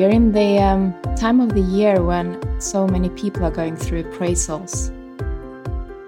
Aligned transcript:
We 0.00 0.06
are 0.06 0.08
in 0.08 0.32
the 0.32 0.56
um, 0.56 0.94
time 1.14 1.40
of 1.40 1.52
the 1.52 1.60
year 1.60 2.02
when 2.02 2.58
so 2.58 2.86
many 2.86 3.10
people 3.10 3.44
are 3.44 3.50
going 3.50 3.76
through 3.76 4.04
appraisals. 4.04 4.88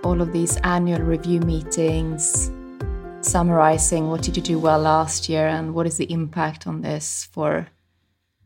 All 0.02 0.22
of 0.22 0.32
these 0.32 0.56
annual 0.64 1.00
review 1.00 1.40
meetings, 1.40 2.50
summarizing 3.20 4.08
what 4.08 4.22
did 4.22 4.34
you 4.34 4.42
do 4.42 4.58
well 4.58 4.78
last 4.78 5.28
year 5.28 5.46
and 5.46 5.74
what 5.74 5.86
is 5.86 5.98
the 5.98 6.10
impact 6.10 6.66
on 6.66 6.80
this 6.80 7.28
for 7.32 7.66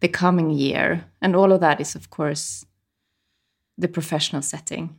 the 0.00 0.08
coming 0.08 0.50
year. 0.50 1.04
And 1.22 1.36
all 1.36 1.52
of 1.52 1.60
that 1.60 1.80
is, 1.80 1.94
of 1.94 2.10
course, 2.10 2.66
the 3.78 3.86
professional 3.86 4.42
setting. 4.42 4.96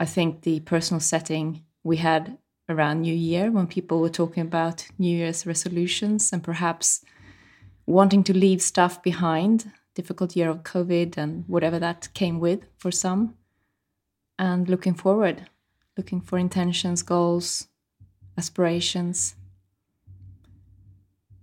I 0.00 0.06
think 0.06 0.42
the 0.42 0.58
personal 0.58 0.98
setting 0.98 1.62
we 1.84 1.98
had 1.98 2.36
around 2.68 3.02
New 3.02 3.14
Year 3.14 3.52
when 3.52 3.68
people 3.68 4.00
were 4.00 4.08
talking 4.08 4.42
about 4.42 4.88
New 4.98 5.16
Year's 5.16 5.46
resolutions 5.46 6.32
and 6.32 6.42
perhaps 6.42 7.04
wanting 7.90 8.22
to 8.24 8.36
leave 8.36 8.62
stuff 8.62 9.02
behind, 9.02 9.72
difficult 9.94 10.36
year 10.36 10.48
of 10.48 10.62
COVID 10.62 11.16
and 11.16 11.44
whatever 11.48 11.78
that 11.78 12.08
came 12.14 12.38
with 12.38 12.60
for 12.78 12.90
some, 12.90 13.34
and 14.38 14.68
looking 14.68 14.94
forward, 14.94 15.48
looking 15.96 16.20
for 16.20 16.38
intentions, 16.38 17.02
goals, 17.02 17.68
aspirations. 18.38 19.34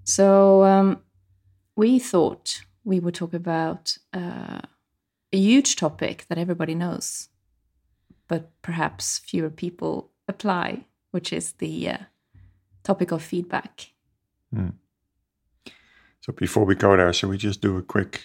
So 0.04 0.64
um, 0.64 1.02
we 1.76 2.00
thought 2.00 2.62
we 2.86 3.00
would 3.00 3.14
talk 3.14 3.34
about 3.34 3.98
uh, 4.14 4.62
a 5.34 5.38
huge 5.38 5.76
topic 5.76 6.26
that 6.30 6.38
everybody 6.38 6.74
knows, 6.74 7.28
but 8.28 8.50
perhaps 8.62 9.20
fewer 9.20 9.50
people 9.50 10.12
apply, 10.30 10.86
which 11.12 11.34
is 11.34 11.54
the 11.54 11.90
uh, 11.90 11.98
topic 12.84 13.12
of 13.12 13.22
feedback. 13.22 13.92
Mm. 14.56 14.74
So 16.28 16.34
before 16.34 16.66
we 16.66 16.76
go 16.76 16.96
there, 16.98 17.12
should 17.14 17.30
we 17.30 17.38
just 17.38 17.62
do 17.62 17.78
a 17.78 17.82
quick? 17.82 18.22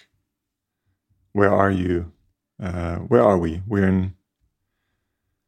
Where 1.33 1.55
are 1.55 1.70
you? 1.70 2.12
Uh, 2.61 2.97
where 2.97 3.22
are 3.22 3.39
we? 3.39 3.62
We're 3.67 3.86
in. 3.86 4.14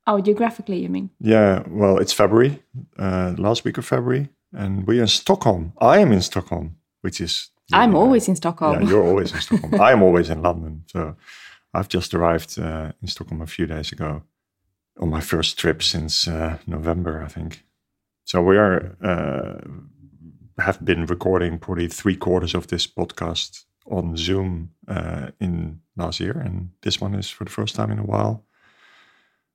Oh, 0.06 0.20
geographically, 0.20 0.78
you 0.78 0.88
mean? 0.88 1.11
Yeah. 1.19 1.64
Well, 1.66 1.98
it's 1.98 2.12
February, 2.12 2.62
uh, 2.96 3.34
last 3.38 3.64
week 3.64 3.77
of 3.78 3.84
February, 3.84 4.28
and 4.52 4.86
we're 4.86 5.02
in 5.02 5.08
Stockholm. 5.08 5.72
I 5.80 5.98
am 5.98 6.12
in 6.12 6.22
Stockholm, 6.22 6.77
which 7.00 7.20
is. 7.20 7.50
I'm 7.72 7.96
always 7.96 8.28
in 8.28 8.36
Stockholm. 8.36 8.83
Yeah, 8.83 8.89
you're 8.89 9.05
always 9.05 9.33
in 9.33 9.41
Stockholm. 9.46 9.80
I'm 9.80 10.02
always 10.02 10.30
in 10.30 10.42
London. 10.42 10.84
So, 10.86 11.16
I've 11.72 11.89
just 11.89 12.14
arrived 12.14 12.56
uh, 12.58 12.92
in 13.02 13.08
Stockholm 13.08 13.42
a 13.42 13.46
few 13.48 13.66
days 13.66 13.91
ago, 13.91 14.22
on 15.00 15.11
my 15.11 15.20
first 15.20 15.58
trip 15.58 15.83
since 15.83 16.28
uh, 16.28 16.58
November, 16.68 17.22
I 17.24 17.28
think. 17.28 17.64
So 18.24 18.42
we 18.42 18.56
are 18.56 18.96
uh, 19.02 19.61
have 20.58 20.84
been 20.84 21.06
recording 21.06 21.58
probably 21.58 21.88
three 21.88 22.16
quarters 22.16 22.55
of 22.55 22.69
this 22.69 22.86
podcast 22.86 23.64
on 23.91 24.16
Zoom 24.16 24.70
uh, 24.88 25.30
in 25.41 25.80
last 25.96 26.20
year, 26.20 26.33
and 26.33 26.70
this 26.83 27.00
one 27.00 27.14
is 27.14 27.28
for 27.28 27.44
the 27.44 27.50
first 27.50 27.74
time 27.74 27.91
in 27.91 27.98
a 27.98 28.05
while. 28.05 28.44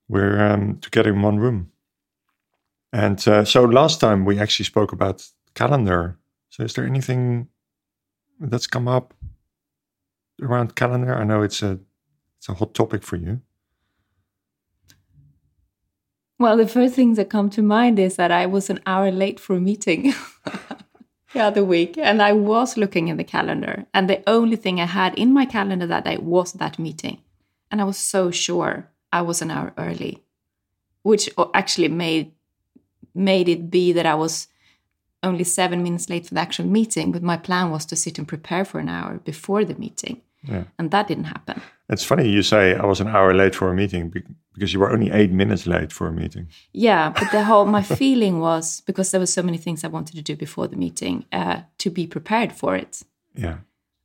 We're 0.08 0.40
um, 0.44 0.80
together 0.80 1.12
in 1.12 1.22
one 1.22 1.38
room, 1.38 1.72
and 2.92 3.26
uh, 3.28 3.46
so 3.46 3.64
last 3.66 4.00
time 4.00 4.26
we 4.26 4.40
actually 4.40 4.66
spoke 4.66 4.92
about 4.92 5.28
calendar. 5.54 6.18
So, 6.50 6.64
is 6.64 6.74
there 6.74 6.86
anything 6.86 7.48
that's 8.40 8.68
come 8.68 8.88
up 8.88 9.14
around 10.42 10.76
calendar? 10.76 11.16
I 11.16 11.24
know 11.24 11.44
it's 11.44 11.62
a 11.62 11.80
it's 12.38 12.50
a 12.50 12.54
hot 12.54 12.74
topic 12.74 13.04
for 13.04 13.18
you. 13.18 13.42
Well, 16.40 16.56
the 16.56 16.68
first 16.68 16.96
things 16.96 17.18
that 17.18 17.30
come 17.30 17.50
to 17.50 17.62
mind 17.62 18.00
is 18.00 18.16
that 18.16 18.32
I 18.32 18.46
was 18.46 18.70
an 18.70 18.80
hour 18.86 19.12
late 19.12 19.42
for 19.42 19.58
a 19.58 19.60
meeting. 19.60 20.14
the 21.34 21.40
other 21.40 21.64
week 21.64 21.98
and 21.98 22.22
I 22.22 22.34
was 22.34 22.78
looking 22.78 23.08
in 23.08 23.18
the 23.18 23.24
calendar 23.24 23.86
and 23.94 24.10
the 24.10 24.24
only 24.28 24.56
thing 24.56 24.80
I 24.80 24.86
had 24.86 25.18
in 25.18 25.34
my 25.34 25.46
calendar 25.46 25.88
that 25.88 26.06
day 26.06 26.18
was 26.18 26.54
that 26.54 26.80
meeting. 26.80 27.22
And 27.72 27.80
I 27.80 27.84
was 27.84 27.98
so 27.98 28.32
sure 28.32 28.90
I 29.14 29.22
was 29.22 29.42
an 29.42 29.52
hour 29.52 29.74
early, 29.78 30.24
which 31.04 31.30
uh, 31.38 31.46
actually 31.54 31.88
made 31.88 32.32
made 33.14 33.50
it 33.50 33.70
be 33.70 33.92
that 33.94 34.06
I 34.06 34.16
was 34.16 34.48
only 35.22 35.44
seven 35.44 35.84
minutes 35.84 36.10
late 36.10 36.28
for 36.28 36.34
the 36.34 36.40
actual 36.40 36.66
meeting, 36.66 37.12
but 37.12 37.24
my 37.24 37.38
plan 37.38 37.72
was 37.72 37.86
to 37.88 37.96
sit 37.96 38.18
and 38.18 38.28
prepare 38.28 38.64
for 38.64 38.80
an 38.80 38.90
hour 38.90 39.20
before 39.20 39.66
the 39.66 39.76
meeting. 39.76 40.22
Yeah. 40.44 40.64
And 40.78 40.92
that 40.92 41.08
didn't 41.08 41.26
happen. 41.26 41.62
It's 41.90 42.04
funny 42.04 42.30
you 42.30 42.44
say 42.44 42.76
I 42.76 42.86
was 42.86 43.02
an 43.02 43.08
hour 43.08 43.34
late 43.34 43.56
for 43.56 43.70
a 43.70 43.74
meeting 43.74 44.14
because 44.54 44.74
you 44.74 44.80
were 44.80 44.92
only 44.92 45.12
eight 45.12 45.32
minutes 45.32 45.66
late 45.66 45.92
for 45.92 46.08
a 46.08 46.12
meeting. 46.12 46.48
Yeah, 46.72 47.10
but 47.10 47.32
the 47.32 47.44
whole 47.44 47.66
my 47.66 47.82
feeling 47.98 48.40
was 48.40 48.82
because 48.82 49.12
there 49.12 49.20
were 49.20 49.26
so 49.26 49.42
many 49.42 49.58
things 49.58 49.84
I 49.84 49.88
wanted 49.88 50.16
to 50.16 50.22
do 50.22 50.36
before 50.36 50.68
the 50.68 50.76
meeting 50.76 51.26
uh, 51.32 51.62
to 51.80 51.90
be 51.90 52.08
prepared 52.08 52.54
for 52.54 52.76
it. 52.76 53.02
Yeah. 53.36 53.58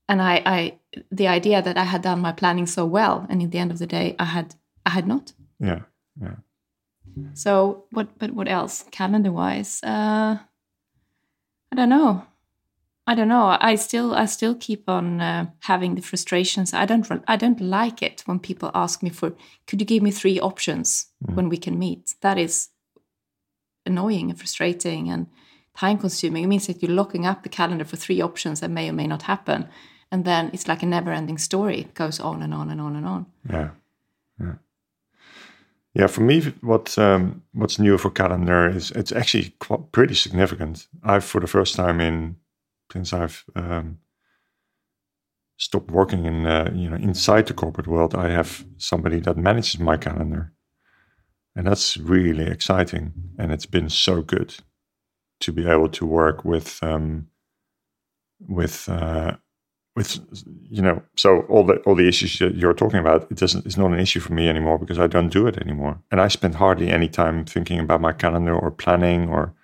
And 0.08 0.20
I, 0.20 0.42
I, 0.44 0.78
the 1.10 1.28
idea 1.28 1.62
that 1.62 1.76
I 1.78 1.84
had 1.84 2.02
done 2.02 2.20
my 2.20 2.32
planning 2.32 2.66
so 2.66 2.84
well, 2.84 3.26
and 3.28 3.40
in 3.40 3.50
the 3.50 3.58
end 3.58 3.70
of 3.70 3.78
the 3.78 3.86
day, 3.86 4.16
I 4.18 4.24
had, 4.24 4.54
I 4.84 4.90
had 4.90 5.06
not. 5.06 5.32
Yeah, 5.58 5.80
yeah. 6.20 6.36
So 7.34 7.84
what? 7.90 8.18
But 8.18 8.32
what 8.32 8.48
else? 8.48 8.84
Calendar 8.90 9.32
wise, 9.32 9.80
uh, 9.82 10.38
I 11.72 11.76
don't 11.76 11.88
know. 11.88 12.26
I 13.06 13.14
don't 13.14 13.28
know. 13.28 13.56
I 13.60 13.74
still 13.74 14.14
I 14.14 14.24
still 14.26 14.54
keep 14.54 14.88
on 14.88 15.20
uh, 15.20 15.46
having 15.60 15.94
the 15.94 16.00
frustrations. 16.02 16.72
I 16.72 16.86
don't 16.86 17.06
I 17.28 17.36
don't 17.36 17.60
like 17.60 18.02
it 18.02 18.22
when 18.24 18.38
people 18.38 18.70
ask 18.74 19.02
me 19.02 19.10
for 19.10 19.34
could 19.66 19.80
you 19.80 19.86
give 19.86 20.02
me 20.02 20.10
three 20.10 20.40
options 20.40 21.06
mm. 21.26 21.34
when 21.34 21.48
we 21.50 21.58
can 21.58 21.78
meet. 21.78 22.14
That 22.22 22.38
is 22.38 22.70
annoying 23.84 24.30
and 24.30 24.38
frustrating 24.38 25.10
and 25.10 25.26
time 25.76 25.98
consuming. 25.98 26.44
It 26.44 26.46
means 26.46 26.66
that 26.66 26.82
you're 26.82 26.92
locking 26.92 27.26
up 27.26 27.42
the 27.42 27.50
calendar 27.50 27.84
for 27.84 27.96
three 27.96 28.22
options 28.22 28.60
that 28.60 28.70
may 28.70 28.88
or 28.88 28.94
may 28.94 29.06
not 29.06 29.22
happen, 29.22 29.68
and 30.10 30.24
then 30.24 30.50
it's 30.54 30.66
like 30.66 30.82
a 30.82 30.86
never 30.86 31.12
ending 31.12 31.38
story. 31.38 31.80
It 31.80 31.94
goes 31.94 32.18
on 32.20 32.42
and 32.42 32.54
on 32.54 32.70
and 32.70 32.80
on 32.80 32.96
and 32.96 33.06
on. 33.06 33.26
Yeah, 33.50 33.70
yeah, 34.40 34.54
yeah. 35.92 36.06
For 36.06 36.22
me, 36.22 36.40
what 36.62 36.96
um, 36.96 37.42
what's 37.52 37.78
new 37.78 37.98
for 37.98 38.10
calendar 38.10 38.66
is 38.66 38.92
it's 38.92 39.12
actually 39.12 39.54
quite, 39.58 39.92
pretty 39.92 40.14
significant. 40.14 40.88
I've 41.02 41.24
for 41.24 41.42
the 41.42 41.46
first 41.46 41.76
time 41.76 42.00
in 42.00 42.36
since 42.92 43.12
I've 43.12 43.44
um, 43.54 43.98
stopped 45.56 45.90
working 45.90 46.24
in 46.24 46.46
uh, 46.46 46.70
you 46.74 46.88
know 46.88 46.96
inside 46.96 47.46
the 47.46 47.54
corporate 47.54 47.86
world, 47.86 48.14
I 48.14 48.30
have 48.30 48.64
somebody 48.78 49.20
that 49.20 49.36
manages 49.36 49.78
my 49.78 49.96
calendar, 49.96 50.52
and 51.54 51.66
that's 51.66 51.96
really 51.96 52.46
exciting. 52.46 53.12
And 53.38 53.52
it's 53.52 53.66
been 53.66 53.88
so 53.88 54.22
good 54.22 54.54
to 55.40 55.52
be 55.52 55.66
able 55.66 55.88
to 55.90 56.06
work 56.06 56.44
with 56.44 56.82
um, 56.82 57.28
with 58.40 58.88
uh, 58.88 59.36
with 59.96 60.20
you 60.70 60.82
know 60.82 61.02
so 61.16 61.40
all 61.42 61.64
the 61.64 61.76
all 61.80 61.94
the 61.94 62.08
issues 62.08 62.38
that 62.38 62.56
you're 62.56 62.74
talking 62.74 62.98
about 62.98 63.30
it 63.30 63.36
doesn't 63.36 63.64
it's 63.64 63.76
not 63.76 63.92
an 63.92 64.00
issue 64.00 64.20
for 64.20 64.32
me 64.32 64.48
anymore 64.48 64.78
because 64.78 64.98
I 64.98 65.06
don't 65.06 65.32
do 65.32 65.46
it 65.46 65.56
anymore 65.58 66.00
and 66.10 66.20
I 66.20 66.28
spend 66.28 66.56
hardly 66.56 66.90
any 66.90 67.08
time 67.08 67.44
thinking 67.44 67.78
about 67.78 68.00
my 68.00 68.12
calendar 68.12 68.54
or 68.54 68.70
planning 68.70 69.28
or 69.28 69.54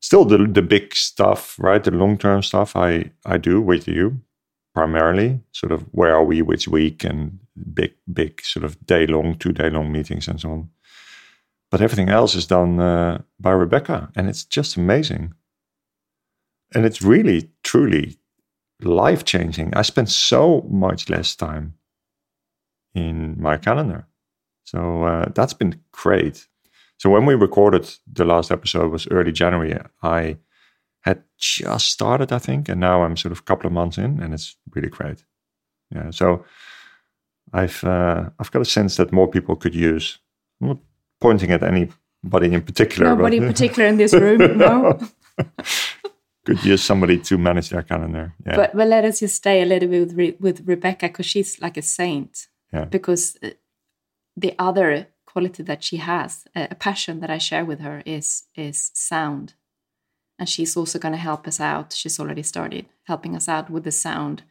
still 0.00 0.24
the 0.24 0.38
the 0.38 0.62
big 0.62 0.94
stuff, 0.94 1.58
right? 1.58 1.82
The 1.82 1.90
long 1.90 2.18
term 2.18 2.42
stuff 2.42 2.76
I 2.76 3.10
I 3.24 3.38
do 3.38 3.60
with 3.60 3.88
you 3.88 4.20
primarily. 4.74 5.40
Sort 5.52 5.72
of 5.72 5.82
where 5.92 6.14
are 6.14 6.24
we, 6.24 6.42
which 6.42 6.68
week, 6.68 7.04
and 7.04 7.38
big 7.74 7.94
big 8.12 8.40
sort 8.42 8.64
of 8.64 8.86
day 8.86 9.06
long, 9.06 9.36
two 9.36 9.52
day 9.52 9.70
long 9.70 9.92
meetings 9.92 10.28
and 10.28 10.40
so 10.40 10.50
on. 10.50 10.70
But 11.70 11.82
everything 11.82 12.08
else 12.08 12.34
is 12.34 12.46
done 12.46 12.80
uh, 12.80 13.22
by 13.38 13.50
Rebecca, 13.50 14.10
and 14.16 14.28
it's 14.28 14.44
just 14.44 14.76
amazing. 14.76 15.34
And 16.74 16.84
it's 16.84 17.02
really 17.02 17.50
truly 17.62 18.18
life 18.82 19.24
changing. 19.24 19.74
I 19.74 19.82
spend 19.82 20.10
so 20.10 20.66
much 20.70 21.08
less 21.08 21.34
time 21.34 21.74
in 22.94 23.40
my 23.40 23.56
calendar. 23.56 24.06
So 24.64 25.04
uh, 25.04 25.28
that's 25.34 25.54
been 25.54 25.80
great. 25.92 26.46
So 26.98 27.10
when 27.10 27.26
we 27.26 27.34
recorded 27.34 27.88
the 28.12 28.24
last 28.24 28.50
episode 28.50 28.90
was 28.90 29.06
early 29.08 29.32
January. 29.32 29.78
I 30.02 30.38
had 31.02 31.22
just 31.38 31.90
started, 31.90 32.32
I 32.32 32.38
think, 32.38 32.68
and 32.68 32.80
now 32.80 33.02
I'm 33.02 33.16
sort 33.16 33.32
of 33.32 33.38
a 33.38 33.42
couple 33.42 33.66
of 33.66 33.72
months 33.72 33.98
in, 33.98 34.20
and 34.20 34.34
it's 34.34 34.56
really 34.74 34.88
great. 34.88 35.24
Yeah. 35.94 36.10
So 36.10 36.44
I've 37.52 37.82
uh, 37.84 38.30
I've 38.38 38.50
got 38.50 38.62
a 38.62 38.66
sense 38.66 38.96
that 38.96 39.12
more 39.12 39.28
people 39.28 39.56
could 39.56 39.74
use. 39.74 40.18
I'm 40.60 40.68
not 40.68 40.78
pointing 41.20 41.50
at 41.52 41.62
anybody 41.62 42.52
in 42.52 42.62
particular. 42.62 43.10
Nobody 43.10 43.38
but, 43.38 43.46
in 43.46 43.52
particular 43.52 43.88
in 43.88 43.96
this 43.96 44.12
room. 44.12 44.58
no. 44.58 44.98
could 46.44 46.64
use 46.64 46.82
somebody 46.82 47.18
to 47.18 47.36
manage 47.36 47.68
their 47.68 47.82
calendar. 47.82 48.34
Yeah. 48.46 48.56
But 48.56 48.76
but 48.76 48.88
let 48.88 49.04
us 49.04 49.20
just 49.20 49.36
stay 49.36 49.62
a 49.62 49.66
little 49.66 49.88
bit 49.88 50.14
with, 50.14 50.40
with 50.40 50.68
Rebecca 50.68 51.08
because 51.08 51.26
she's 51.26 51.60
like 51.60 51.76
a 51.76 51.82
saint. 51.82 52.48
Yeah. 52.72 52.86
Because 52.86 53.38
the 54.36 54.54
other 54.58 55.06
quality 55.32 55.62
that 55.62 55.84
she 55.84 55.98
has, 55.98 56.46
a 56.54 56.74
passion 56.74 57.20
that 57.20 57.30
I 57.30 57.38
share 57.38 57.64
with 57.64 57.80
her 57.80 58.02
is 58.06 58.44
is 58.54 58.90
sound. 58.94 59.54
And 60.38 60.48
she's 60.48 60.76
also 60.76 60.98
going 60.98 61.16
to 61.16 61.28
help 61.30 61.46
us 61.48 61.60
out. 61.60 61.92
She's 61.92 62.20
already 62.20 62.42
started 62.42 62.86
helping 63.04 63.36
us 63.36 63.48
out 63.48 63.70
with 63.70 63.84
the 63.84 63.90
sound 63.90 64.42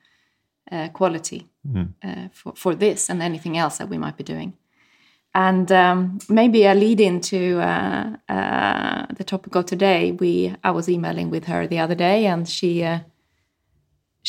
uh, 0.72 0.90
quality 0.90 1.48
mm. 1.64 1.94
uh, 2.04 2.28
for, 2.32 2.54
for 2.56 2.76
this 2.76 3.10
and 3.10 3.22
anything 3.22 3.58
else 3.58 3.78
that 3.78 3.90
we 3.90 3.98
might 3.98 4.18
be 4.18 4.34
doing. 4.34 4.54
And 5.34 5.72
um, 5.72 6.20
maybe 6.30 6.66
a 6.66 6.74
lead 6.74 7.00
into 7.00 7.60
uh, 7.60 8.18
uh, 8.30 9.06
the 9.18 9.24
topic 9.24 9.56
of 9.56 9.66
today. 9.66 10.12
We 10.12 10.56
I 10.64 10.72
was 10.72 10.90
emailing 10.90 11.30
with 11.32 11.46
her 11.46 11.68
the 11.68 11.80
other 11.80 11.96
day, 11.96 12.26
and 12.28 12.48
she 12.48 12.84
uh, 12.84 13.00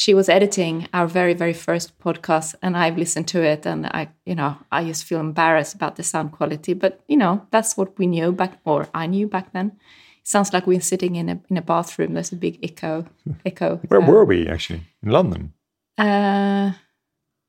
she 0.02 0.14
was 0.14 0.28
editing 0.28 0.86
our 0.92 1.08
very 1.08 1.34
very 1.34 1.52
first 1.66 1.88
podcast 2.04 2.54
and 2.62 2.76
i've 2.76 2.98
listened 2.98 3.26
to 3.28 3.42
it 3.52 3.66
and 3.66 3.86
i 3.86 4.02
you 4.30 4.34
know 4.34 4.52
i 4.78 4.84
just 4.84 5.04
feel 5.08 5.20
embarrassed 5.20 5.74
about 5.74 5.94
the 5.96 6.02
sound 6.02 6.30
quality 6.38 6.74
but 6.74 6.92
you 7.08 7.16
know 7.16 7.40
that's 7.50 7.76
what 7.76 7.98
we 7.98 8.06
knew 8.06 8.32
back 8.32 8.52
or 8.64 8.86
i 8.94 9.06
knew 9.06 9.26
back 9.28 9.52
then 9.52 9.66
it 10.22 10.28
sounds 10.28 10.52
like 10.52 10.66
we're 10.68 10.80
sitting 10.92 11.16
in 11.16 11.28
a 11.28 11.36
in 11.50 11.56
a 11.56 11.62
bathroom 11.62 12.14
there's 12.14 12.32
a 12.32 12.36
big 12.36 12.58
echo 12.62 13.04
echo 13.44 13.80
Where 13.88 14.02
uh, 14.02 14.10
were 14.10 14.24
we 14.24 14.48
actually? 14.48 14.82
In 15.02 15.10
London. 15.12 15.52
uh, 15.98 16.72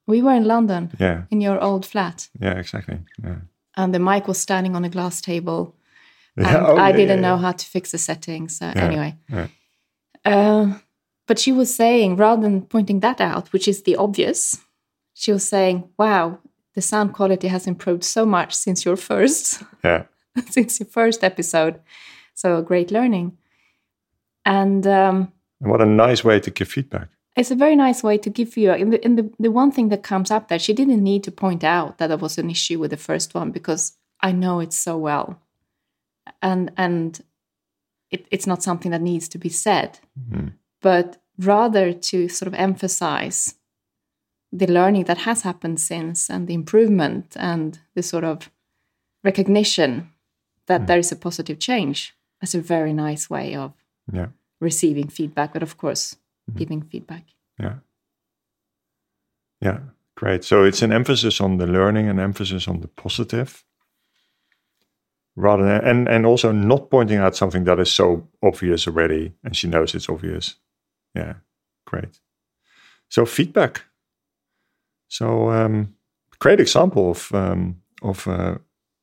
we 0.07 0.21
were 0.23 0.35
in 0.37 0.45
london 0.45 0.89
Yeah. 0.99 1.21
in 1.29 1.41
your 1.41 1.59
old 1.63 1.85
flat 1.85 2.29
Yeah. 2.41 2.59
Exactly. 2.59 2.97
Yeah. 3.23 3.39
and 3.77 3.93
the 3.93 3.99
mic 3.99 4.27
was 4.27 4.37
standing 4.41 4.75
on 4.75 4.85
a 4.85 4.89
glass 4.89 5.21
table 5.21 5.75
and 6.37 6.45
Yeah, 6.47 6.65
oh, 6.67 6.77
i 6.77 6.89
yeah, 6.89 6.97
didn't 6.97 7.21
yeah, 7.21 7.27
know 7.29 7.37
how 7.37 7.51
to 7.53 7.65
fix 7.65 7.91
the 7.91 7.97
settings 7.97 8.57
so 8.57 8.65
Yeah, 8.65 8.85
anyway. 8.87 9.13
Uh, 10.25 10.67
but 11.29 11.39
she 11.39 11.51
was 11.53 11.69
saying, 11.75 12.17
rather 12.17 12.41
than 12.41 12.61
pointing 12.65 12.99
that 13.01 13.21
out, 13.21 13.53
which 13.53 13.67
is 13.67 13.83
the 13.83 13.95
obvious, 13.95 14.57
she 15.13 15.31
was 15.31 15.47
saying, 15.47 15.83
"Wow, 15.97 16.39
the 16.75 16.81
sound 16.81 17.13
quality 17.13 17.47
has 17.49 17.67
improved 17.67 18.03
so 18.03 18.25
much 18.25 18.51
since 18.53 18.85
your 18.87 18.97
first, 18.97 19.63
Yeah. 19.83 20.03
since 20.49 20.79
your 20.79 20.89
first 20.89 21.23
episode. 21.23 21.75
So 22.33 22.61
great 22.61 22.91
learning." 22.91 23.37
And 24.45 24.85
um, 24.87 25.31
And 25.61 25.69
what 25.71 25.81
a 25.81 25.85
nice 25.85 26.23
way 26.23 26.39
to 26.39 26.51
give 26.51 26.67
feedback. 26.71 27.07
it's 27.35 27.51
a 27.51 27.55
very 27.55 27.75
nice 27.75 28.03
way 28.03 28.17
to 28.17 28.29
give 28.29 28.57
you. 28.57 28.71
And, 28.71 28.91
the, 28.93 28.99
and 29.05 29.17
the, 29.17 29.29
the 29.39 29.51
one 29.51 29.71
thing 29.71 29.89
that 29.89 30.03
comes 30.03 30.31
up 30.31 30.47
that 30.47 30.61
she 30.61 30.73
didn't 30.73 31.03
need 31.03 31.23
to 31.23 31.31
point 31.31 31.63
out 31.63 31.97
that 31.97 32.07
there 32.07 32.17
was 32.17 32.37
an 32.37 32.49
issue 32.49 32.79
with 32.79 32.91
the 32.91 32.97
first 32.97 33.33
one 33.35 33.51
because 33.51 33.93
I 34.21 34.31
know 34.31 34.59
it 34.61 34.73
so 34.73 34.97
well, 34.97 35.39
and 36.41 36.71
and 36.75 37.21
it, 38.11 38.25
it's 38.31 38.47
not 38.47 38.63
something 38.63 38.91
that 38.91 39.01
needs 39.01 39.27
to 39.29 39.37
be 39.37 39.49
said, 39.49 39.99
Mhm. 40.17 40.53
but 40.81 41.19
rather 41.39 41.94
to 41.94 42.27
sort 42.27 42.47
of 42.47 42.53
emphasize 42.53 43.56
the 44.51 44.68
learning 44.68 45.06
that 45.06 45.19
has 45.19 45.44
happened 45.44 45.80
since 45.80 46.30
and 46.30 46.47
the 46.47 46.53
improvement 46.53 47.36
and 47.39 47.80
the 47.95 48.03
sort 48.03 48.24
of 48.24 48.50
recognition 49.24 50.09
that 50.65 50.81
hmm. 50.81 50.86
there 50.88 51.00
is 51.00 51.12
a 51.12 51.15
positive 51.15 51.59
change. 51.59 52.15
That's 52.41 52.56
a 52.56 52.62
very 52.62 52.94
nice 52.94 53.30
way 53.30 53.56
of 53.56 53.74
Yeah. 54.12 54.27
receiving 54.59 55.07
feedback, 55.09 55.53
but 55.53 55.63
of 55.63 55.77
course, 55.77 56.15
mm-hmm. 56.50 56.59
giving 56.59 56.81
feedback. 56.81 57.24
Yeah. 57.59 57.75
Yeah. 59.62 59.80
Great. 60.15 60.44
So 60.44 60.63
it's 60.65 60.81
an 60.81 60.92
emphasis 60.92 61.39
on 61.39 61.57
the 61.57 61.68
learning, 61.68 62.09
an 62.09 62.19
emphasis 62.19 62.68
on 62.68 62.81
the 62.81 62.88
positive, 62.88 63.63
rather 65.35 65.63
than 65.63 65.81
and 65.85 66.09
and 66.09 66.25
also 66.25 66.51
not 66.51 66.89
pointing 66.89 67.19
out 67.19 67.35
something 67.35 67.65
that 67.65 67.80
is 67.80 67.92
so 67.92 68.27
obvious 68.42 68.88
already, 68.88 69.33
and 69.44 69.56
she 69.56 69.68
knows 69.68 69.95
it's 69.95 70.09
obvious. 70.09 70.56
Yeah. 71.15 71.35
Great. 71.85 72.19
So 73.09 73.25
feedback. 73.25 73.83
So 75.07 75.50
um, 75.50 75.95
great 76.39 76.59
example 76.59 77.11
of 77.11 77.31
um, 77.33 77.81
of 78.01 78.27
uh, 78.27 78.57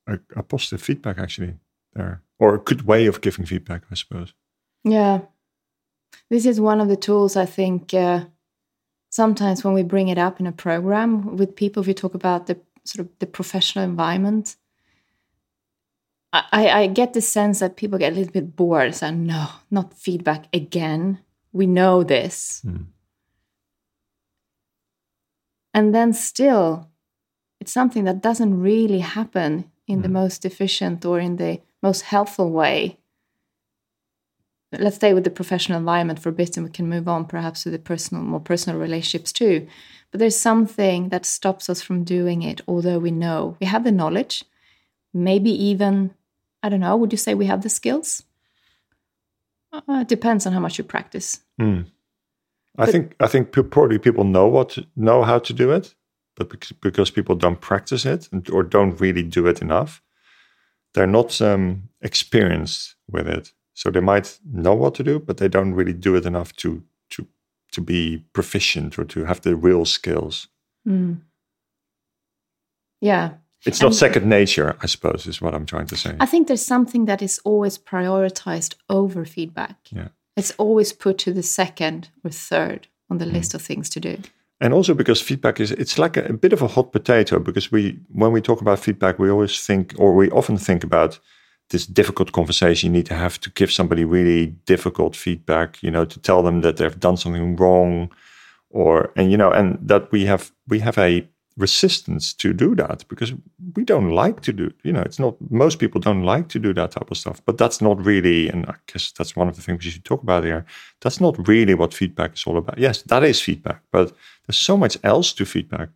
a, 0.07 0.19
a 0.35 0.43
positive 0.43 0.81
feedback 0.81 1.17
actually 1.19 1.55
there, 1.93 2.21
or 2.39 2.55
a 2.55 2.59
good 2.59 2.83
way 2.83 3.07
of 3.07 3.21
giving 3.21 3.45
feedback, 3.45 3.83
I 3.91 3.95
suppose. 3.95 4.33
Yeah. 4.83 5.21
This 6.29 6.45
is 6.45 6.59
one 6.59 6.81
of 6.81 6.87
the 6.87 6.95
tools 6.95 7.35
I 7.35 7.45
think 7.45 7.93
uh, 7.93 8.25
sometimes 9.09 9.63
when 9.63 9.73
we 9.73 9.83
bring 9.83 10.07
it 10.07 10.17
up 10.17 10.39
in 10.39 10.47
a 10.47 10.51
program 10.51 11.35
with 11.37 11.55
people, 11.55 11.81
if 11.81 11.87
we 11.87 11.93
talk 11.93 12.13
about 12.13 12.47
the 12.47 12.57
sort 12.87 13.05
of 13.05 13.19
the 13.19 13.27
professional 13.27 13.83
environment. 13.83 14.55
I, 16.33 16.69
I 16.69 16.87
get 16.87 17.13
the 17.13 17.21
sense 17.21 17.59
that 17.59 17.77
people 17.77 17.97
get 17.97 18.13
a 18.13 18.15
little 18.15 18.31
bit 18.31 18.55
bored 18.55 18.97
and 19.01 19.27
no, 19.27 19.47
not 19.71 19.93
feedback 19.93 20.47
again. 20.53 21.19
We 21.51 21.67
know 21.67 22.03
this. 22.03 22.61
Hmm. 22.63 22.83
And 25.73 25.93
then 25.93 26.13
still, 26.13 26.89
it's 27.59 27.71
something 27.71 28.05
that 28.05 28.21
doesn't 28.21 28.59
really 28.59 28.99
happen 28.99 29.71
in 29.87 30.01
the 30.01 30.07
hmm. 30.07 30.15
most 30.15 30.45
efficient 30.45 31.05
or 31.05 31.19
in 31.19 31.37
the 31.37 31.61
most 31.81 32.01
helpful 32.01 32.51
way. 32.51 32.97
Let's 34.71 34.97
stay 34.97 35.13
with 35.13 35.23
the 35.23 35.29
professional 35.29 35.77
environment 35.77 36.19
for 36.19 36.29
a 36.29 36.33
bit 36.33 36.57
and 36.57 36.65
we 36.65 36.71
can 36.71 36.89
move 36.89 37.07
on 37.07 37.25
perhaps 37.25 37.63
to 37.63 37.69
the 37.69 37.79
personal 37.79 38.21
more 38.23 38.41
personal 38.41 38.79
relationships 38.79 39.31
too. 39.31 39.65
But 40.11 40.19
there's 40.19 40.37
something 40.37 41.09
that 41.09 41.25
stops 41.25 41.69
us 41.69 41.81
from 41.81 42.03
doing 42.03 42.41
it 42.41 42.61
although 42.67 42.99
we 42.99 43.11
know. 43.11 43.55
We 43.61 43.67
have 43.67 43.85
the 43.85 43.91
knowledge. 43.91 44.43
Maybe 45.13 45.51
even 45.51 46.13
i 46.63 46.69
don't 46.69 46.79
know 46.79 46.95
would 46.95 47.13
you 47.13 47.17
say 47.17 47.33
we 47.33 47.45
have 47.45 47.63
the 47.63 47.69
skills 47.69 48.23
uh, 49.73 49.81
it 50.01 50.07
depends 50.07 50.45
on 50.45 50.53
how 50.53 50.59
much 50.59 50.77
you 50.77 50.83
practice 50.83 51.41
I 52.77 52.85
think 52.85 53.15
I 53.19 53.27
think 53.27 53.51
probably 53.51 53.97
people 53.97 54.23
know 54.23 54.47
what 54.47 54.69
to, 54.69 54.85
know 54.95 55.23
how 55.23 55.39
to 55.39 55.53
do 55.53 55.71
it, 55.71 55.95
but 56.35 56.49
because 56.81 57.09
people 57.09 57.35
don't 57.35 57.59
practice 57.59 58.05
it 58.05 58.29
or 58.51 58.63
don't 58.63 58.99
really 59.01 59.23
do 59.23 59.47
it 59.47 59.61
enough, 59.61 60.01
they're 60.93 61.07
not 61.07 61.41
um, 61.41 61.89
experienced 62.01 62.95
with 63.09 63.27
it. 63.27 63.51
So 63.73 63.91
they 63.91 63.99
might 63.99 64.39
know 64.43 64.75
what 64.75 64.95
to 64.95 65.03
do, 65.03 65.19
but 65.19 65.37
they 65.37 65.47
don't 65.47 65.73
really 65.73 65.93
do 65.93 66.15
it 66.15 66.25
enough 66.25 66.55
to 66.57 66.83
to 67.09 67.27
to 67.71 67.81
be 67.81 68.23
proficient 68.33 68.99
or 68.99 69.05
to 69.05 69.25
have 69.25 69.41
the 69.41 69.55
real 69.55 69.85
skills. 69.85 70.47
yeah 73.01 73.33
It's 73.65 73.81
not 73.81 73.95
second 73.95 74.29
nature, 74.29 74.77
I 74.81 74.85
suppose, 74.85 75.25
is 75.27 75.41
what 75.41 75.53
I'm 75.53 75.65
trying 75.65 75.87
to 75.87 75.95
say. 75.95 76.15
i 76.19 76.25
think 76.25 76.47
there's 76.47 76.65
something 76.65 77.05
that 77.05 77.21
is 77.21 77.39
always 77.43 77.77
prioritized 77.77 78.75
over 78.89 79.25
feedback 79.25 79.75
Yeah. 79.91 80.09
it's 80.35 80.53
always 80.57 80.93
put 80.93 81.17
to 81.19 81.33
the 81.33 81.43
second 81.43 82.09
or 82.23 82.31
third 82.31 82.87
on 83.09 83.17
the 83.17 83.25
mm. 83.25 83.33
list 83.33 83.53
of 83.55 83.61
things 83.61 83.89
to 83.89 83.99
do 83.99 84.17
and 84.59 84.73
also 84.73 84.93
because 84.93 85.21
feedback 85.21 85.59
is 85.59 85.71
it's 85.71 85.97
like 85.97 86.17
a, 86.17 86.25
a 86.25 86.33
bit 86.33 86.53
of 86.53 86.61
a 86.61 86.67
hot 86.67 86.91
potato 86.91 87.39
because 87.39 87.71
we 87.71 87.99
when 88.11 88.31
we 88.31 88.41
talk 88.41 88.61
about 88.61 88.79
feedback 88.79 89.19
we 89.19 89.29
always 89.29 89.65
think 89.65 89.93
or 89.97 90.15
we 90.15 90.29
often 90.31 90.57
think 90.57 90.83
about 90.83 91.19
this 91.69 91.85
difficult 91.85 92.31
conversation 92.31 92.87
you 92.87 92.97
need 92.97 93.05
to 93.05 93.13
have 93.13 93.39
to 93.39 93.49
give 93.51 93.71
somebody 93.71 94.05
really 94.05 94.47
difficult 94.65 95.15
feedback 95.15 95.81
you 95.83 95.91
know 95.91 96.05
to 96.05 96.19
tell 96.19 96.41
them 96.43 96.61
that 96.61 96.77
they've 96.77 96.99
done 96.99 97.17
something 97.17 97.55
wrong 97.55 98.09
or 98.69 99.11
and 99.15 99.31
you 99.31 99.37
know 99.37 99.51
and 99.51 99.77
that 99.81 100.11
we 100.11 100.25
have 100.25 100.51
we 100.67 100.79
have 100.79 100.97
a 100.97 101.27
resistance 101.57 102.33
to 102.33 102.53
do 102.53 102.75
that 102.75 103.03
because 103.07 103.33
we 103.75 103.83
don't 103.83 104.11
like 104.11 104.41
to 104.41 104.53
do 104.53 104.71
you 104.83 104.93
know 104.93 105.01
it's 105.01 105.17
not 105.17 105.35
most 105.49 105.79
people 105.79 105.99
don't 105.99 106.23
like 106.23 106.47
to 106.49 106.59
do 106.59 106.71
that 106.71 106.91
type 106.91 107.09
of 107.09 107.17
stuff 107.17 107.41
but 107.45 107.57
that's 107.57 107.81
not 107.81 108.03
really 108.05 108.47
and 108.47 108.67
i 108.67 108.75
guess 108.85 109.11
that's 109.11 109.35
one 109.35 109.47
of 109.47 109.55
the 109.55 109.61
things 109.61 109.83
we 109.83 109.89
should 109.89 110.05
talk 110.05 110.21
about 110.21 110.43
here 110.43 110.65
that's 111.01 111.19
not 111.19 111.47
really 111.47 111.73
what 111.73 111.93
feedback 111.93 112.35
is 112.35 112.43
all 112.45 112.57
about. 112.57 112.77
Yes 112.77 113.01
that 113.03 113.23
is 113.23 113.41
feedback 113.41 113.81
but 113.91 114.13
there's 114.47 114.57
so 114.57 114.77
much 114.77 114.97
else 115.03 115.33
to 115.33 115.45
feedback. 115.45 115.89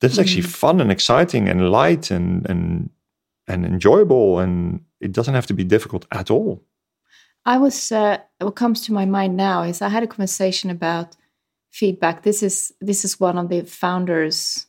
That's 0.00 0.18
actually 0.18 0.42
fun 0.42 0.80
and 0.80 0.90
exciting 0.90 1.48
and 1.48 1.70
light 1.70 2.10
and 2.10 2.44
and 2.50 2.90
and 3.46 3.64
enjoyable 3.64 4.38
and 4.38 4.80
it 5.00 5.12
doesn't 5.12 5.34
have 5.34 5.46
to 5.46 5.54
be 5.54 5.64
difficult 5.64 6.04
at 6.10 6.30
all. 6.30 6.62
I 7.46 7.58
was 7.58 7.92
uh, 7.92 8.18
what 8.40 8.56
comes 8.56 8.80
to 8.82 8.92
my 8.92 9.04
mind 9.04 9.36
now 9.36 9.62
is 9.62 9.80
I 9.80 9.88
had 9.88 10.02
a 10.02 10.06
conversation 10.06 10.70
about 10.70 11.16
feedback. 11.74 12.22
This 12.22 12.42
is 12.42 12.72
this 12.80 13.04
is 13.04 13.18
one 13.18 13.36
of 13.36 13.48
the 13.48 13.62
founders 13.62 14.66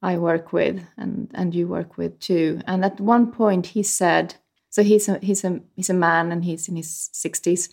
I 0.00 0.16
work 0.16 0.52
with 0.52 0.82
and 0.96 1.30
and 1.34 1.54
you 1.54 1.68
work 1.68 1.98
with 1.98 2.18
too. 2.18 2.60
And 2.66 2.84
at 2.84 2.98
one 2.98 3.30
point 3.30 3.66
he 3.66 3.82
said, 3.82 4.34
so 4.70 4.82
he's 4.82 5.08
a 5.08 5.18
he's 5.18 5.44
a 5.44 5.60
he's 5.76 5.90
a 5.90 5.94
man 5.94 6.32
and 6.32 6.42
he's 6.44 6.66
in 6.68 6.76
his 6.76 7.10
sixties, 7.12 7.68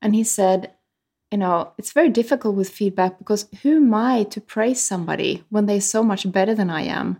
and 0.00 0.14
he 0.14 0.24
said, 0.24 0.72
you 1.30 1.38
know, 1.38 1.72
it's 1.76 1.92
very 1.92 2.08
difficult 2.08 2.56
with 2.56 2.70
feedback 2.70 3.18
because 3.18 3.46
who 3.62 3.76
am 3.76 3.94
I 3.94 4.24
to 4.24 4.40
praise 4.40 4.80
somebody 4.80 5.44
when 5.50 5.66
they're 5.66 5.80
so 5.80 6.02
much 6.02 6.30
better 6.32 6.54
than 6.54 6.70
I 6.70 6.82
am? 6.82 7.18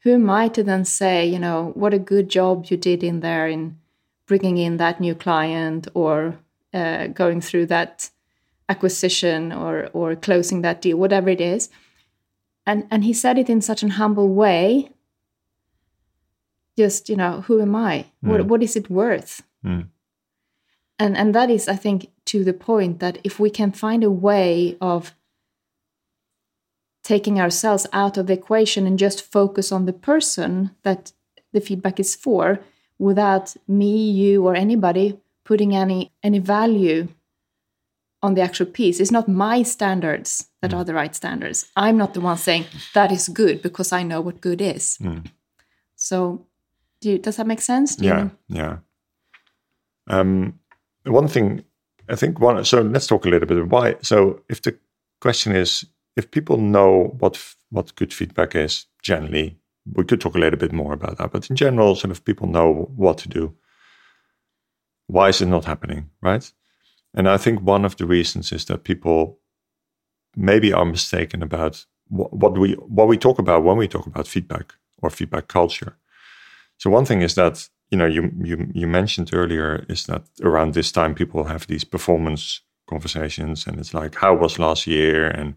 Who 0.00 0.14
am 0.14 0.30
I 0.30 0.48
to 0.48 0.62
then 0.62 0.84
say, 0.84 1.26
you 1.26 1.38
know, 1.38 1.72
what 1.74 1.92
a 1.92 1.98
good 1.98 2.30
job 2.30 2.66
you 2.70 2.76
did 2.78 3.02
in 3.02 3.20
there 3.20 3.48
in 3.48 3.78
bringing 4.26 4.56
in 4.56 4.78
that 4.78 5.00
new 5.00 5.14
client 5.14 5.88
or 5.94 6.38
uh, 6.72 7.08
going 7.08 7.40
through 7.40 7.66
that 7.66 8.10
acquisition 8.68 9.52
or 9.52 9.88
or 9.92 10.16
closing 10.16 10.62
that 10.62 10.82
deal, 10.82 10.96
whatever 10.96 11.28
it 11.28 11.40
is. 11.40 11.68
And 12.66 12.86
and 12.90 13.04
he 13.04 13.12
said 13.12 13.38
it 13.38 13.48
in 13.48 13.60
such 13.60 13.82
an 13.82 13.90
humble 13.90 14.28
way. 14.34 14.90
Just 16.76 17.08
you 17.08 17.16
know, 17.16 17.42
who 17.42 17.60
am 17.60 17.74
I? 17.74 18.06
What 18.20 18.46
what 18.46 18.62
is 18.62 18.76
it 18.76 18.90
worth? 18.90 19.42
Mm. 19.64 19.88
And 20.98 21.16
and 21.16 21.34
that 21.34 21.50
is, 21.50 21.68
I 21.68 21.76
think, 21.76 22.10
to 22.26 22.44
the 22.44 22.52
point 22.52 23.00
that 23.00 23.18
if 23.24 23.38
we 23.38 23.50
can 23.50 23.72
find 23.72 24.02
a 24.02 24.10
way 24.10 24.76
of 24.80 25.14
taking 27.02 27.40
ourselves 27.40 27.86
out 27.92 28.16
of 28.16 28.26
the 28.26 28.32
equation 28.32 28.86
and 28.86 28.98
just 28.98 29.22
focus 29.22 29.70
on 29.70 29.86
the 29.86 29.92
person 29.92 30.70
that 30.82 31.12
the 31.52 31.60
feedback 31.60 32.00
is 32.00 32.16
for 32.16 32.58
without 32.98 33.54
me 33.68 34.10
you 34.10 34.44
or 34.44 34.56
anybody 34.56 35.16
putting 35.44 35.76
any 35.76 36.10
any 36.22 36.40
value 36.40 37.06
on 38.26 38.34
the 38.34 38.42
actual 38.42 38.66
piece. 38.66 39.00
It's 39.00 39.12
not 39.12 39.28
my 39.28 39.62
standards 39.62 40.48
that 40.60 40.74
are 40.74 40.84
the 40.84 40.94
right 40.94 41.14
standards. 41.14 41.70
I'm 41.76 41.96
not 41.96 42.12
the 42.12 42.20
one 42.20 42.36
saying 42.36 42.64
that 42.92 43.12
is 43.12 43.28
good 43.28 43.62
because 43.62 43.92
i 43.92 44.02
know 44.02 44.20
what 44.20 44.40
good 44.40 44.60
is. 44.60 44.98
So 45.94 46.46
do 47.00 47.10
you, 47.12 47.18
does 47.18 47.36
that 47.36 47.46
make 47.46 47.60
sense 47.60 47.96
Do 47.96 48.04
you 48.04 48.10
yeah 48.10 48.28
yeah. 48.48 48.76
Um 50.08 50.58
one 51.04 51.28
thing 51.28 51.64
i 52.08 52.16
think 52.16 52.40
one 52.40 52.64
so 52.64 52.82
let's 52.82 53.06
talk 53.06 53.26
a 53.26 53.28
little 53.28 53.48
bit 53.48 53.58
of 53.58 53.70
why. 53.70 53.96
So 54.02 54.42
if 54.48 54.60
the 54.60 54.76
question 55.20 55.56
is 55.56 55.86
if 56.16 56.30
people 56.30 56.56
know 56.56 57.14
what 57.20 57.54
what 57.70 57.94
good 57.94 58.12
feedback 58.12 58.54
is 58.54 58.86
generally, 59.02 59.58
we 59.92 60.04
could 60.04 60.20
talk 60.20 60.34
a 60.34 60.38
little 60.38 60.58
bit 60.58 60.72
more 60.72 60.92
about 60.92 61.18
that. 61.18 61.32
But 61.32 61.50
in 61.50 61.56
general, 61.56 61.94
sort 61.94 62.10
of 62.10 62.24
people 62.24 62.46
know 62.48 62.90
what 62.96 63.18
to 63.18 63.28
do. 63.28 63.54
Why 65.06 65.28
is 65.28 65.40
it 65.40 65.46
not 65.46 65.64
happening, 65.64 66.10
right? 66.20 66.52
And 67.16 67.28
I 67.28 67.38
think 67.38 67.60
one 67.60 67.84
of 67.84 67.96
the 67.96 68.06
reasons 68.06 68.52
is 68.52 68.66
that 68.66 68.84
people 68.84 69.40
maybe 70.36 70.72
are 70.72 70.84
mistaken 70.84 71.42
about 71.42 71.86
what 72.08 72.56
we 72.58 72.74
what 72.74 73.08
we 73.08 73.18
talk 73.18 73.38
about 73.38 73.64
when 73.64 73.76
we 73.76 73.88
talk 73.88 74.06
about 74.06 74.28
feedback 74.28 74.74
or 75.02 75.10
feedback 75.10 75.48
culture. 75.48 75.96
So 76.76 76.90
one 76.90 77.04
thing 77.04 77.22
is 77.22 77.34
that 77.34 77.68
you 77.90 77.98
know 77.98 78.06
you 78.06 78.30
you 78.44 78.70
you 78.74 78.86
mentioned 78.86 79.30
earlier 79.32 79.84
is 79.88 80.06
that 80.06 80.22
around 80.42 80.74
this 80.74 80.92
time 80.92 81.14
people 81.14 81.44
have 81.44 81.66
these 81.66 81.84
performance 81.84 82.60
conversations 82.86 83.66
and 83.66 83.78
it's 83.78 83.94
like 83.94 84.14
how 84.14 84.34
was 84.34 84.58
last 84.58 84.86
year 84.86 85.26
and 85.26 85.54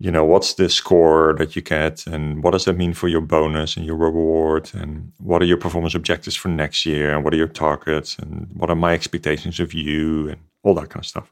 you 0.00 0.10
know 0.10 0.24
what's 0.24 0.54
the 0.54 0.68
score 0.70 1.34
that 1.34 1.54
you 1.54 1.60
get 1.60 2.06
and 2.06 2.42
what 2.42 2.52
does 2.52 2.64
that 2.64 2.76
mean 2.76 2.94
for 2.94 3.06
your 3.06 3.20
bonus 3.20 3.76
and 3.76 3.84
your 3.84 3.96
reward 3.96 4.70
and 4.72 5.12
what 5.18 5.42
are 5.42 5.44
your 5.44 5.58
performance 5.58 5.94
objectives 5.94 6.34
for 6.34 6.48
next 6.48 6.86
year 6.86 7.14
and 7.14 7.22
what 7.22 7.34
are 7.34 7.36
your 7.36 7.46
targets 7.46 8.18
and 8.18 8.48
what 8.54 8.70
are 8.70 8.76
my 8.76 8.94
expectations 8.94 9.60
of 9.60 9.74
you 9.74 10.30
and 10.30 10.40
all 10.62 10.74
that 10.74 10.88
kind 10.88 11.02
of 11.04 11.06
stuff. 11.06 11.30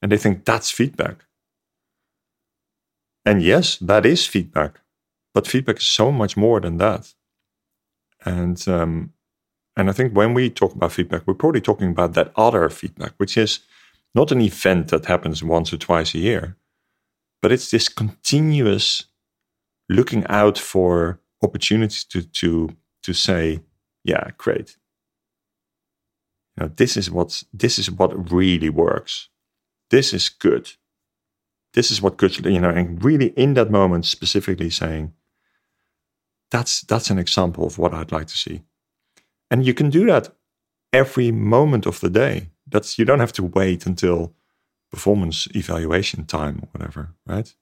And 0.00 0.12
they 0.12 0.16
think 0.16 0.44
that's 0.44 0.70
feedback. 0.70 1.24
And 3.26 3.42
yes 3.42 3.76
that 3.78 4.06
is 4.06 4.26
feedback 4.26 4.80
but 5.34 5.48
feedback 5.48 5.78
is 5.78 5.86
so 5.86 6.10
much 6.10 6.36
more 6.36 6.60
than 6.60 6.78
that. 6.78 7.12
And 8.24 8.66
um, 8.68 9.12
and 9.76 9.88
i 9.90 9.92
think 9.92 10.12
when 10.12 10.34
we 10.34 10.50
talk 10.50 10.74
about 10.74 10.92
feedback 10.92 11.22
we're 11.26 11.34
probably 11.34 11.60
talking 11.60 11.90
about 11.90 12.14
that 12.14 12.32
other 12.36 12.68
feedback 12.68 13.12
which 13.16 13.36
is 13.36 13.60
not 14.14 14.32
an 14.32 14.40
event 14.40 14.88
that 14.88 15.06
happens 15.06 15.42
once 15.42 15.72
or 15.72 15.76
twice 15.76 16.14
a 16.14 16.18
year 16.18 16.56
but 17.40 17.52
it's 17.52 17.70
this 17.70 17.88
continuous 17.88 19.04
looking 19.88 20.26
out 20.26 20.58
for 20.58 21.20
opportunities 21.42 22.04
to 22.04 22.22
to 22.22 22.76
to 23.02 23.12
say, 23.12 23.60
yeah, 24.04 24.30
great. 24.36 24.76
Know, 26.58 26.68
this 26.76 26.96
is 26.96 27.10
what 27.10 27.42
this 27.52 27.78
is 27.78 27.90
what 27.90 28.32
really 28.32 28.68
works. 28.68 29.28
This 29.90 30.12
is 30.12 30.28
good. 30.28 30.72
This 31.74 31.90
is 31.90 32.02
what 32.02 32.16
good, 32.16 32.44
you 32.44 32.60
know, 32.60 32.70
and 32.70 33.02
really 33.04 33.28
in 33.36 33.54
that 33.54 33.70
moment 33.70 34.06
specifically 34.06 34.70
saying, 34.70 35.12
that's 36.50 36.80
that's 36.82 37.10
an 37.10 37.18
example 37.18 37.66
of 37.66 37.78
what 37.78 37.94
I'd 37.94 38.12
like 38.12 38.26
to 38.26 38.36
see. 38.36 38.62
And 39.50 39.64
you 39.64 39.74
can 39.74 39.90
do 39.90 40.06
that 40.06 40.34
every 40.92 41.30
moment 41.30 41.86
of 41.86 42.00
the 42.00 42.10
day. 42.10 42.50
That's 42.66 42.98
you 42.98 43.04
don't 43.04 43.20
have 43.20 43.32
to 43.34 43.44
wait 43.44 43.86
until 43.86 44.34
performance 44.90 45.48
evaluation 45.54 46.24
time 46.24 46.60
or 46.62 46.68
whatever, 46.72 47.14
right? 47.26 47.54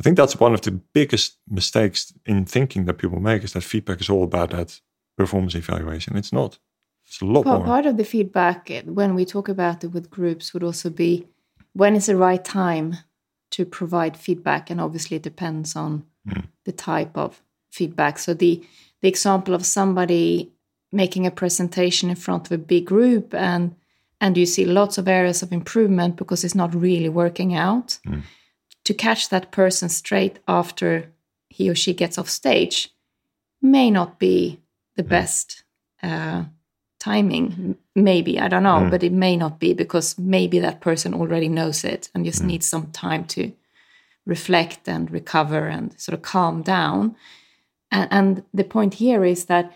I 0.00 0.02
think 0.02 0.16
that's 0.16 0.40
one 0.40 0.54
of 0.54 0.62
the 0.62 0.72
biggest 0.72 1.38
mistakes 1.48 2.12
in 2.26 2.44
thinking 2.44 2.86
that 2.86 2.94
people 2.94 3.20
make 3.20 3.44
is 3.44 3.52
that 3.52 3.62
feedback 3.62 4.00
is 4.00 4.10
all 4.10 4.24
about 4.24 4.50
that 4.50 4.80
performance 5.16 5.54
evaluation. 5.54 6.16
It's 6.16 6.32
not. 6.32 6.58
It's 7.06 7.20
a 7.20 7.24
lot 7.24 7.44
part, 7.44 7.58
more. 7.58 7.66
Part 7.66 7.86
of 7.86 7.96
the 7.96 8.04
feedback 8.04 8.70
when 8.84 9.14
we 9.14 9.24
talk 9.24 9.48
about 9.48 9.84
it 9.84 9.88
with 9.88 10.10
groups 10.10 10.52
would 10.52 10.62
also 10.62 10.90
be 10.90 11.26
when 11.74 11.94
is 11.94 12.06
the 12.06 12.16
right 12.16 12.44
time 12.44 12.96
to 13.50 13.64
provide 13.64 14.16
feedback, 14.16 14.70
and 14.70 14.80
obviously 14.80 15.16
it 15.16 15.22
depends 15.22 15.76
on 15.76 16.04
mm. 16.26 16.44
the 16.64 16.72
type 16.72 17.16
of 17.16 17.42
feedback. 17.70 18.18
So 18.18 18.34
the 18.34 18.62
the 19.02 19.08
example 19.08 19.54
of 19.54 19.66
somebody 19.66 20.52
making 20.90 21.26
a 21.26 21.30
presentation 21.30 22.10
in 22.10 22.16
front 22.16 22.46
of 22.46 22.52
a 22.52 22.58
big 22.58 22.86
group 22.86 23.34
and 23.34 23.74
and 24.22 24.36
you 24.38 24.46
see 24.46 24.64
lots 24.64 24.98
of 24.98 25.08
areas 25.08 25.42
of 25.42 25.52
improvement 25.52 26.16
because 26.16 26.44
it's 26.44 26.54
not 26.54 26.72
really 26.74 27.08
working 27.08 27.54
out 27.54 27.98
mm. 28.06 28.22
to 28.84 28.94
catch 28.94 29.28
that 29.28 29.50
person 29.50 29.88
straight 29.88 30.38
after 30.46 31.12
he 31.48 31.68
or 31.68 31.74
she 31.74 31.92
gets 31.92 32.16
off 32.16 32.30
stage 32.30 32.90
may 33.60 33.90
not 33.90 34.18
be 34.18 34.60
the 34.96 35.02
mm. 35.02 35.08
best 35.08 35.64
uh, 36.02 36.44
timing 37.00 37.76
maybe 37.96 38.38
i 38.38 38.46
don't 38.46 38.62
know 38.62 38.82
mm. 38.82 38.90
but 38.90 39.02
it 39.02 39.12
may 39.12 39.36
not 39.36 39.58
be 39.58 39.74
because 39.74 40.16
maybe 40.16 40.60
that 40.60 40.80
person 40.80 41.12
already 41.12 41.48
knows 41.48 41.84
it 41.84 42.08
and 42.14 42.24
just 42.24 42.40
hmm. 42.40 42.46
needs 42.46 42.66
some 42.66 42.86
time 42.92 43.24
to 43.24 43.52
reflect 44.24 44.88
and 44.88 45.10
recover 45.10 45.66
and 45.66 45.98
sort 46.00 46.14
of 46.14 46.22
calm 46.22 46.62
down 46.62 47.16
and, 47.90 48.08
and 48.12 48.44
the 48.54 48.62
point 48.62 48.94
here 48.94 49.24
is 49.24 49.46
that 49.46 49.72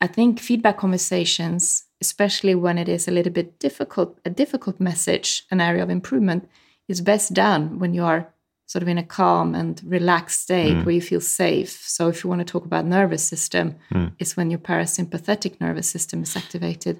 i 0.00 0.06
think 0.06 0.40
feedback 0.40 0.78
conversations 0.78 1.84
especially 2.04 2.54
when 2.64 2.78
it 2.78 2.88
is 2.88 3.06
a 3.06 3.14
little 3.16 3.32
bit 3.32 3.58
difficult, 3.66 4.18
a 4.24 4.30
difficult 4.42 4.80
message, 4.80 5.44
an 5.52 5.60
area 5.60 5.82
of 5.84 5.90
improvement, 5.90 6.48
is 6.88 7.00
best 7.00 7.32
done 7.32 7.78
when 7.78 7.94
you 7.94 8.04
are 8.04 8.22
sort 8.66 8.82
of 8.82 8.88
in 8.88 8.98
a 8.98 9.10
calm 9.18 9.54
and 9.54 9.80
relaxed 9.84 10.40
state 10.42 10.74
mm. 10.74 10.84
where 10.84 10.96
you 10.98 11.00
feel 11.00 11.20
safe. 11.20 11.72
So 11.96 12.08
if 12.08 12.24
you 12.24 12.30
want 12.30 12.40
to 12.40 12.52
talk 12.52 12.64
about 12.64 12.86
nervous 12.86 13.22
system, 13.22 13.76
mm. 13.94 14.12
it's 14.18 14.36
when 14.36 14.50
your 14.50 14.58
parasympathetic 14.58 15.60
nervous 15.60 15.88
system 15.88 16.22
is 16.22 16.36
activated, 16.36 16.98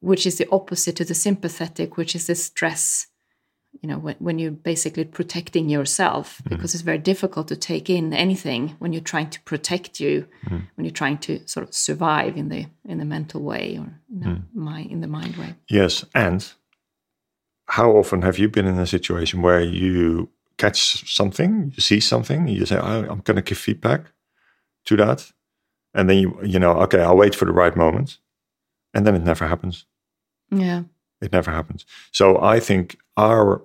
which 0.00 0.26
is 0.26 0.36
the 0.36 0.48
opposite 0.50 0.96
to 0.96 1.04
the 1.04 1.14
sympathetic, 1.14 1.96
which 1.96 2.14
is 2.14 2.26
the 2.26 2.34
stress 2.34 3.06
you 3.80 3.88
know 3.88 3.98
when, 3.98 4.16
when 4.18 4.38
you're 4.38 4.50
basically 4.50 5.04
protecting 5.04 5.68
yourself 5.68 6.40
mm. 6.44 6.50
because 6.50 6.74
it's 6.74 6.82
very 6.82 6.98
difficult 6.98 7.48
to 7.48 7.56
take 7.56 7.90
in 7.90 8.12
anything 8.12 8.74
when 8.78 8.92
you're 8.92 9.02
trying 9.02 9.30
to 9.30 9.40
protect 9.42 10.00
you 10.00 10.26
mm. 10.46 10.62
when 10.74 10.84
you're 10.84 10.92
trying 10.92 11.18
to 11.18 11.46
sort 11.46 11.66
of 11.66 11.74
survive 11.74 12.36
in 12.36 12.48
the 12.48 12.66
in 12.84 12.98
the 12.98 13.04
mental 13.04 13.42
way 13.42 13.76
or 13.78 14.00
in 14.10 14.20
the, 14.20 14.26
mm. 14.26 14.42
mind, 14.54 14.90
in 14.90 15.00
the 15.00 15.06
mind 15.06 15.36
way 15.36 15.54
yes 15.68 16.04
and 16.14 16.52
how 17.66 17.90
often 17.90 18.22
have 18.22 18.38
you 18.38 18.48
been 18.48 18.66
in 18.66 18.78
a 18.78 18.86
situation 18.86 19.42
where 19.42 19.60
you 19.60 20.28
catch 20.56 21.12
something 21.12 21.72
you 21.74 21.80
see 21.80 22.00
something 22.00 22.46
you 22.48 22.64
say 22.64 22.76
oh, 22.76 23.06
i'm 23.10 23.20
going 23.20 23.36
to 23.36 23.42
give 23.42 23.58
feedback 23.58 24.12
to 24.84 24.96
that 24.96 25.32
and 25.92 26.08
then 26.08 26.18
you 26.18 26.38
you 26.42 26.58
know 26.58 26.72
okay 26.72 27.02
i'll 27.02 27.16
wait 27.16 27.34
for 27.34 27.44
the 27.44 27.52
right 27.52 27.76
moment 27.76 28.18
and 28.92 29.06
then 29.06 29.14
it 29.14 29.22
never 29.22 29.46
happens 29.46 29.84
yeah 30.50 30.84
it 31.24 31.32
never 31.32 31.50
happens. 31.50 31.86
So 32.12 32.40
I 32.40 32.60
think 32.60 32.98
our 33.16 33.62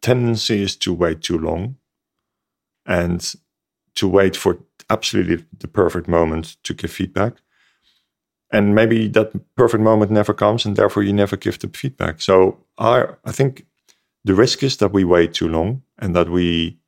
tendency 0.00 0.62
is 0.62 0.76
to 0.76 0.94
wait 0.94 1.22
too 1.22 1.38
long 1.38 1.76
and 2.86 3.34
to 3.94 4.08
wait 4.08 4.36
for 4.36 4.58
absolutely 4.88 5.44
the 5.58 5.68
perfect 5.68 6.08
moment 6.08 6.56
to 6.64 6.74
give 6.74 6.90
feedback. 6.90 7.34
And 8.50 8.74
maybe 8.74 9.08
that 9.08 9.32
perfect 9.54 9.82
moment 9.82 10.10
never 10.10 10.34
comes, 10.34 10.66
and 10.66 10.76
therefore 10.76 11.02
you 11.02 11.12
never 11.12 11.36
give 11.36 11.58
the 11.58 11.68
feedback. 11.68 12.20
So 12.20 12.58
our, 12.76 13.18
I 13.24 13.32
think 13.32 13.66
the 14.24 14.34
risk 14.34 14.62
is 14.62 14.76
that 14.76 14.92
we 14.92 15.04
wait 15.04 15.32
too 15.32 15.48
long 15.48 15.82
and 15.98 16.14
that 16.14 16.28
we, 16.28 16.78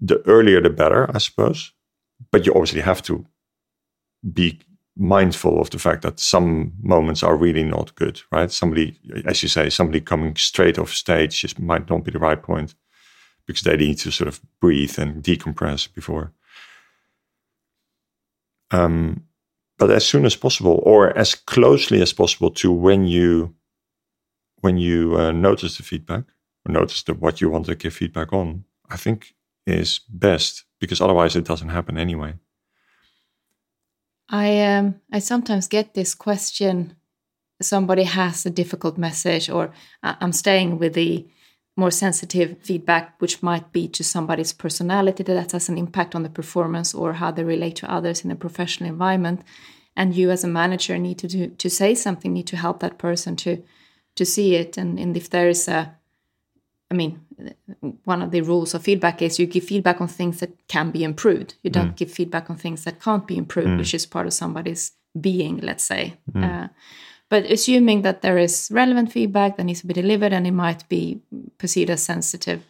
the 0.00 0.22
earlier 0.26 0.60
the 0.60 0.70
better, 0.70 1.10
I 1.14 1.18
suppose. 1.18 1.72
But 2.30 2.46
you 2.46 2.52
obviously 2.52 2.82
have 2.82 3.02
to 3.02 3.26
be 4.32 4.60
mindful 4.96 5.60
of 5.60 5.70
the 5.70 5.78
fact 5.78 6.02
that 6.02 6.18
some 6.18 6.72
moments 6.82 7.22
are 7.22 7.36
really 7.36 7.64
not 7.64 7.94
good, 7.94 8.20
right? 8.32 8.50
Somebody, 8.50 8.98
as 9.26 9.42
you 9.42 9.48
say, 9.48 9.68
somebody 9.68 10.00
coming 10.00 10.34
straight 10.36 10.78
off 10.78 10.92
stage 10.92 11.40
just 11.40 11.58
might 11.58 11.88
not 11.90 12.04
be 12.04 12.10
the 12.10 12.18
right 12.18 12.42
point 12.42 12.74
because 13.46 13.62
they 13.62 13.76
need 13.76 13.98
to 13.98 14.10
sort 14.10 14.28
of 14.28 14.40
breathe 14.60 14.98
and 14.98 15.22
decompress 15.22 15.92
before. 15.92 16.32
Um, 18.70 19.24
but 19.78 19.90
as 19.90 20.06
soon 20.06 20.24
as 20.24 20.34
possible, 20.34 20.82
or 20.84 21.16
as 21.16 21.34
closely 21.34 22.00
as 22.00 22.12
possible 22.12 22.50
to 22.50 22.72
when 22.72 23.06
you 23.06 23.54
when 24.62 24.78
you 24.78 25.16
uh, 25.16 25.30
notice 25.32 25.76
the 25.76 25.82
feedback 25.82 26.24
or 26.66 26.72
notice 26.72 27.02
the, 27.02 27.14
what 27.14 27.40
you 27.40 27.50
want 27.50 27.66
to 27.66 27.74
give 27.74 27.92
feedback 27.92 28.32
on, 28.32 28.64
I 28.90 28.96
think 28.96 29.34
is 29.66 30.00
best 30.08 30.64
because 30.80 31.00
otherwise 31.00 31.36
it 31.36 31.44
doesn't 31.44 31.68
happen 31.68 31.98
anyway. 31.98 32.34
I 34.28 34.62
um 34.62 35.00
I 35.12 35.20
sometimes 35.20 35.68
get 35.68 35.94
this 35.94 36.14
question 36.14 36.96
somebody 37.62 38.04
has 38.04 38.44
a 38.44 38.50
difficult 38.50 38.98
message 38.98 39.48
or 39.48 39.72
I'm 40.02 40.32
staying 40.32 40.78
with 40.78 40.94
the 40.94 41.26
more 41.76 41.90
sensitive 41.90 42.56
feedback 42.62 43.14
which 43.20 43.42
might 43.42 43.72
be 43.72 43.86
to 43.88 44.02
somebody's 44.02 44.52
personality 44.52 45.22
that 45.22 45.52
has 45.52 45.68
an 45.68 45.78
impact 45.78 46.14
on 46.14 46.22
the 46.22 46.30
performance 46.30 46.94
or 46.94 47.14
how 47.14 47.30
they 47.30 47.44
relate 47.44 47.76
to 47.76 47.90
others 47.90 48.24
in 48.24 48.30
a 48.30 48.36
professional 48.36 48.88
environment. 48.88 49.42
And 49.94 50.14
you 50.14 50.30
as 50.30 50.44
a 50.44 50.48
manager 50.48 50.98
need 50.98 51.18
to 51.18 51.28
do, 51.28 51.48
to 51.48 51.70
say 51.70 51.94
something 51.94 52.32
need 52.32 52.46
to 52.48 52.56
help 52.56 52.80
that 52.80 52.98
person 52.98 53.36
to 53.36 53.62
to 54.16 54.24
see 54.24 54.54
it. 54.54 54.78
And, 54.78 54.98
and 54.98 55.14
if 55.14 55.28
there 55.28 55.48
is 55.48 55.68
a 55.68 55.94
I 56.90 56.94
mean, 56.94 57.20
one 58.04 58.22
of 58.22 58.30
the 58.30 58.42
rules 58.42 58.74
of 58.74 58.82
feedback 58.82 59.20
is 59.20 59.38
you 59.38 59.46
give 59.46 59.64
feedback 59.64 60.00
on 60.00 60.08
things 60.08 60.38
that 60.40 60.52
can 60.68 60.90
be 60.92 61.02
improved. 61.02 61.54
You 61.62 61.70
don't 61.70 61.92
mm. 61.92 61.96
give 61.96 62.10
feedback 62.10 62.48
on 62.48 62.56
things 62.56 62.84
that 62.84 63.00
can't 63.00 63.26
be 63.26 63.36
improved, 63.36 63.70
mm. 63.70 63.78
which 63.78 63.92
is 63.92 64.06
part 64.06 64.26
of 64.26 64.32
somebody's 64.32 64.92
being, 65.20 65.58
let's 65.58 65.82
say. 65.82 66.14
Mm. 66.32 66.44
Uh, 66.44 66.68
but 67.28 67.44
assuming 67.46 68.02
that 68.02 68.22
there 68.22 68.38
is 68.38 68.68
relevant 68.72 69.10
feedback 69.10 69.56
that 69.56 69.64
needs 69.64 69.80
to 69.80 69.86
be 69.86 69.94
delivered 69.94 70.32
and 70.32 70.46
it 70.46 70.52
might 70.52 70.88
be 70.88 71.20
perceived 71.58 71.90
as 71.90 72.02
sensitive, 72.02 72.64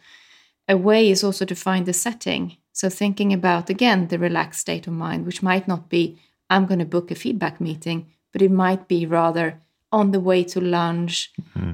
a 0.67 0.75
way 0.75 1.09
is 1.09 1.23
also 1.23 1.45
to 1.45 1.55
find 1.55 1.85
the 1.85 1.93
setting. 1.93 2.57
So, 2.73 2.89
thinking 2.89 3.33
about 3.33 3.69
again 3.69 4.07
the 4.07 4.19
relaxed 4.19 4.61
state 4.61 4.87
of 4.87 4.93
mind, 4.93 5.25
which 5.25 5.43
might 5.43 5.67
not 5.67 5.89
be, 5.89 6.19
I'm 6.49 6.65
going 6.65 6.79
to 6.79 6.85
book 6.85 7.11
a 7.11 7.15
feedback 7.15 7.61
meeting, 7.61 8.07
but 8.33 8.41
it 8.41 8.51
might 8.51 8.87
be 8.87 9.05
rather, 9.05 9.61
on 9.91 10.11
the 10.11 10.19
way 10.19 10.43
to 10.43 10.59
lunch, 10.59 11.31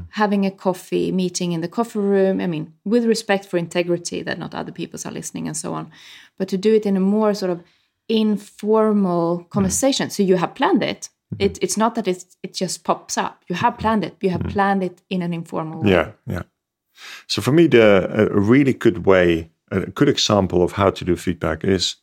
having 0.09 0.45
a 0.45 0.51
coffee, 0.51 1.11
meeting 1.11 1.51
in 1.51 1.61
the 1.61 1.67
coffee 1.67 1.99
room. 1.99 2.39
I 2.39 2.47
mean, 2.47 2.73
with 2.85 3.05
respect 3.05 3.45
for 3.45 3.57
integrity 3.57 4.21
that 4.21 4.37
not 4.37 4.53
other 4.53 4.71
people 4.71 4.99
are 5.05 5.11
listening 5.11 5.47
and 5.47 5.57
so 5.57 5.73
on, 5.73 5.91
but 6.37 6.47
to 6.49 6.57
do 6.57 6.73
it 6.73 6.85
in 6.85 6.95
a 6.95 6.99
more 6.99 7.33
sort 7.33 7.51
of 7.51 7.63
informal 8.07 9.45
conversation. 9.49 10.09
So 10.09 10.23
you 10.23 10.37
have 10.37 10.53
planned 10.53 10.83
it. 10.83 11.09
It, 11.39 11.57
it's 11.63 11.77
not 11.77 11.95
that 11.95 12.07
it's, 12.07 12.37
it 12.43 12.53
just 12.53 12.83
pops 12.83 13.17
up. 13.17 13.43
You 13.47 13.55
have 13.55 13.77
planned 13.79 14.03
it. 14.03 14.15
You 14.21 14.29
have 14.29 14.43
planned 14.43 14.83
it 14.83 15.01
in 15.09 15.23
an 15.23 15.33
informal 15.33 15.81
way. 15.81 15.89
Yeah, 15.89 16.11
yeah. 16.27 16.43
So 17.25 17.41
for 17.41 17.51
me, 17.51 17.65
the 17.67 18.29
a 18.31 18.39
really 18.39 18.73
good 18.73 19.07
way, 19.07 19.49
a 19.71 19.79
good 19.79 20.09
example 20.09 20.61
of 20.61 20.73
how 20.73 20.91
to 20.91 21.05
do 21.05 21.15
feedback 21.15 21.63
is. 21.63 21.95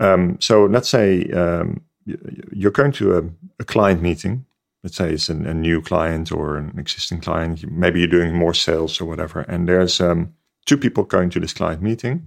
Um, 0.00 0.38
so 0.40 0.64
let's 0.64 0.88
say 0.88 1.30
um, 1.30 1.82
you're 2.04 2.72
going 2.72 2.92
to 2.92 3.16
a, 3.16 3.22
a 3.60 3.64
client 3.64 4.02
meeting. 4.02 4.44
Let's 4.84 4.96
say 4.96 5.12
it's 5.12 5.30
an, 5.30 5.46
a 5.46 5.54
new 5.54 5.80
client 5.80 6.30
or 6.30 6.56
an 6.56 6.78
existing 6.78 7.22
client. 7.22 7.68
Maybe 7.68 7.98
you're 7.98 8.08
doing 8.08 8.36
more 8.36 8.54
sales 8.54 9.00
or 9.00 9.06
whatever. 9.06 9.40
And 9.40 9.66
there's 9.66 10.00
um, 10.00 10.34
two 10.66 10.76
people 10.76 11.04
going 11.04 11.30
to 11.30 11.40
this 11.40 11.54
client 11.54 11.82
meeting, 11.82 12.26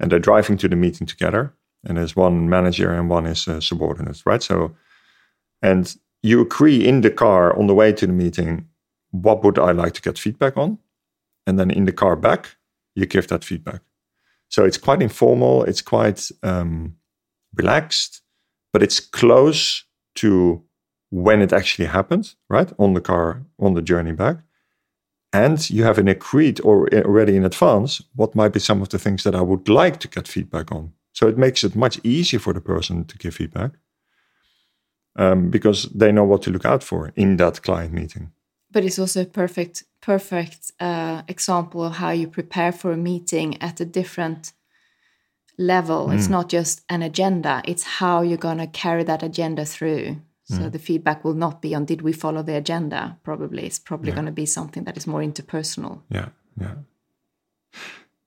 and 0.00 0.10
they're 0.10 0.20
driving 0.20 0.56
to 0.58 0.68
the 0.68 0.76
meeting 0.76 1.06
together. 1.06 1.52
And 1.84 1.98
there's 1.98 2.16
one 2.16 2.48
manager 2.48 2.92
and 2.92 3.10
one 3.10 3.26
is 3.26 3.46
a 3.46 3.60
subordinate, 3.60 4.22
right? 4.24 4.42
So, 4.42 4.74
and 5.62 5.94
you 6.22 6.40
agree 6.40 6.86
in 6.86 7.02
the 7.02 7.10
car 7.10 7.56
on 7.58 7.66
the 7.66 7.74
way 7.74 7.92
to 7.92 8.06
the 8.06 8.12
meeting 8.12 8.68
what 9.10 9.42
would 9.44 9.58
I 9.58 9.72
like 9.72 9.94
to 9.94 10.02
get 10.02 10.18
feedback 10.18 10.56
on? 10.56 10.78
And 11.46 11.58
then 11.58 11.70
in 11.70 11.84
the 11.84 11.92
car 11.92 12.16
back, 12.16 12.56
you 12.94 13.06
give 13.06 13.28
that 13.28 13.44
feedback. 13.44 13.80
So 14.48 14.64
it's 14.64 14.78
quite 14.78 15.02
informal, 15.02 15.64
it's 15.64 15.82
quite 15.82 16.30
um, 16.42 16.96
relaxed, 17.54 18.22
but 18.72 18.82
it's 18.82 19.00
close 19.00 19.84
to 20.16 20.62
when 21.10 21.42
it 21.42 21.52
actually 21.52 21.86
happened, 21.86 22.34
right? 22.48 22.72
On 22.78 22.94
the 22.94 23.00
car, 23.00 23.42
on 23.58 23.74
the 23.74 23.82
journey 23.82 24.12
back. 24.12 24.38
And 25.32 25.68
you 25.68 25.84
have 25.84 25.98
an 25.98 26.08
agreed 26.08 26.60
or 26.62 26.88
already 26.94 27.36
in 27.36 27.44
advance 27.44 28.02
what 28.14 28.34
might 28.34 28.52
be 28.52 28.60
some 28.60 28.80
of 28.80 28.88
the 28.88 28.98
things 28.98 29.22
that 29.24 29.34
I 29.34 29.42
would 29.42 29.68
like 29.68 29.98
to 30.00 30.08
get 30.08 30.28
feedback 30.28 30.72
on. 30.72 30.92
So 31.12 31.28
it 31.28 31.36
makes 31.36 31.64
it 31.64 31.76
much 31.76 32.00
easier 32.04 32.40
for 32.40 32.52
the 32.52 32.60
person 32.60 33.04
to 33.04 33.18
give 33.18 33.34
feedback 33.34 33.72
um, 35.16 35.50
because 35.50 35.84
they 35.94 36.12
know 36.12 36.24
what 36.24 36.42
to 36.42 36.50
look 36.50 36.64
out 36.64 36.82
for 36.82 37.12
in 37.16 37.36
that 37.36 37.62
client 37.62 37.92
meeting 37.92 38.32
but 38.76 38.84
it's 38.84 38.98
also 38.98 39.22
a 39.22 39.26
perfect 39.26 39.84
perfect 40.02 40.70
uh, 40.80 41.22
example 41.28 41.82
of 41.82 41.94
how 41.94 42.10
you 42.10 42.28
prepare 42.28 42.72
for 42.72 42.92
a 42.92 42.96
meeting 42.96 43.60
at 43.62 43.80
a 43.80 43.84
different 43.84 44.52
level 45.58 46.10
it's 46.10 46.28
not 46.28 46.50
just 46.50 46.82
an 46.90 47.00
agenda 47.00 47.62
it's 47.64 47.82
how 47.82 48.20
you're 48.20 48.36
going 48.36 48.58
to 48.58 48.66
carry 48.66 49.02
that 49.02 49.22
agenda 49.22 49.64
through 49.64 50.16
so 50.48 50.68
the 50.68 50.78
feedback 50.78 51.24
will 51.24 51.34
not 51.34 51.60
be 51.60 51.74
on 51.74 51.84
did 51.84 52.02
we 52.02 52.12
follow 52.12 52.42
the 52.42 52.56
agenda 52.56 53.18
probably. 53.24 53.66
It's 53.66 53.80
probably 53.80 54.12
going 54.12 54.26
to 54.26 54.32
be 54.32 54.46
something 54.46 54.84
that 54.84 54.96
is 54.96 55.06
more 55.06 55.20
interpersonal. 55.20 56.02
Yeah 56.08 56.28
yeah. 56.60 56.74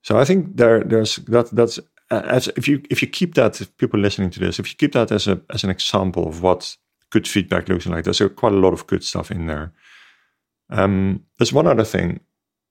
So 0.02 0.18
i 0.18 0.26
think 0.26 0.58
there 0.58 0.84
there's 0.84 1.18
that 1.18 1.50
that's 1.52 1.80
uh, 2.12 2.22
as 2.26 2.48
if 2.56 2.68
you 2.68 2.82
if 2.90 3.02
you 3.02 3.08
keep 3.08 3.36
that 3.36 3.62
if 3.62 3.76
people 3.78 4.00
listening 4.00 4.30
to 4.32 4.40
this 4.40 4.60
if 4.60 4.70
you 4.70 4.76
keep 4.76 4.94
that 4.94 5.12
as 5.12 5.28
a 5.28 5.42
as 5.50 5.64
an 5.64 5.70
example 5.70 6.28
of 6.28 6.42
what 6.42 6.78
good 7.10 7.28
feedback 7.28 7.70
looks 7.70 7.86
like 7.86 8.04
there's 8.04 8.22
quite 8.36 8.54
a 8.54 8.58
lot 8.58 8.74
of 8.74 8.88
good 8.88 9.04
stuff 9.04 9.32
in 9.32 9.48
there. 9.48 9.72
Um, 10.72 11.26
there's 11.40 11.52
one 11.52 11.66
other 11.66 11.84
thing 11.84 12.20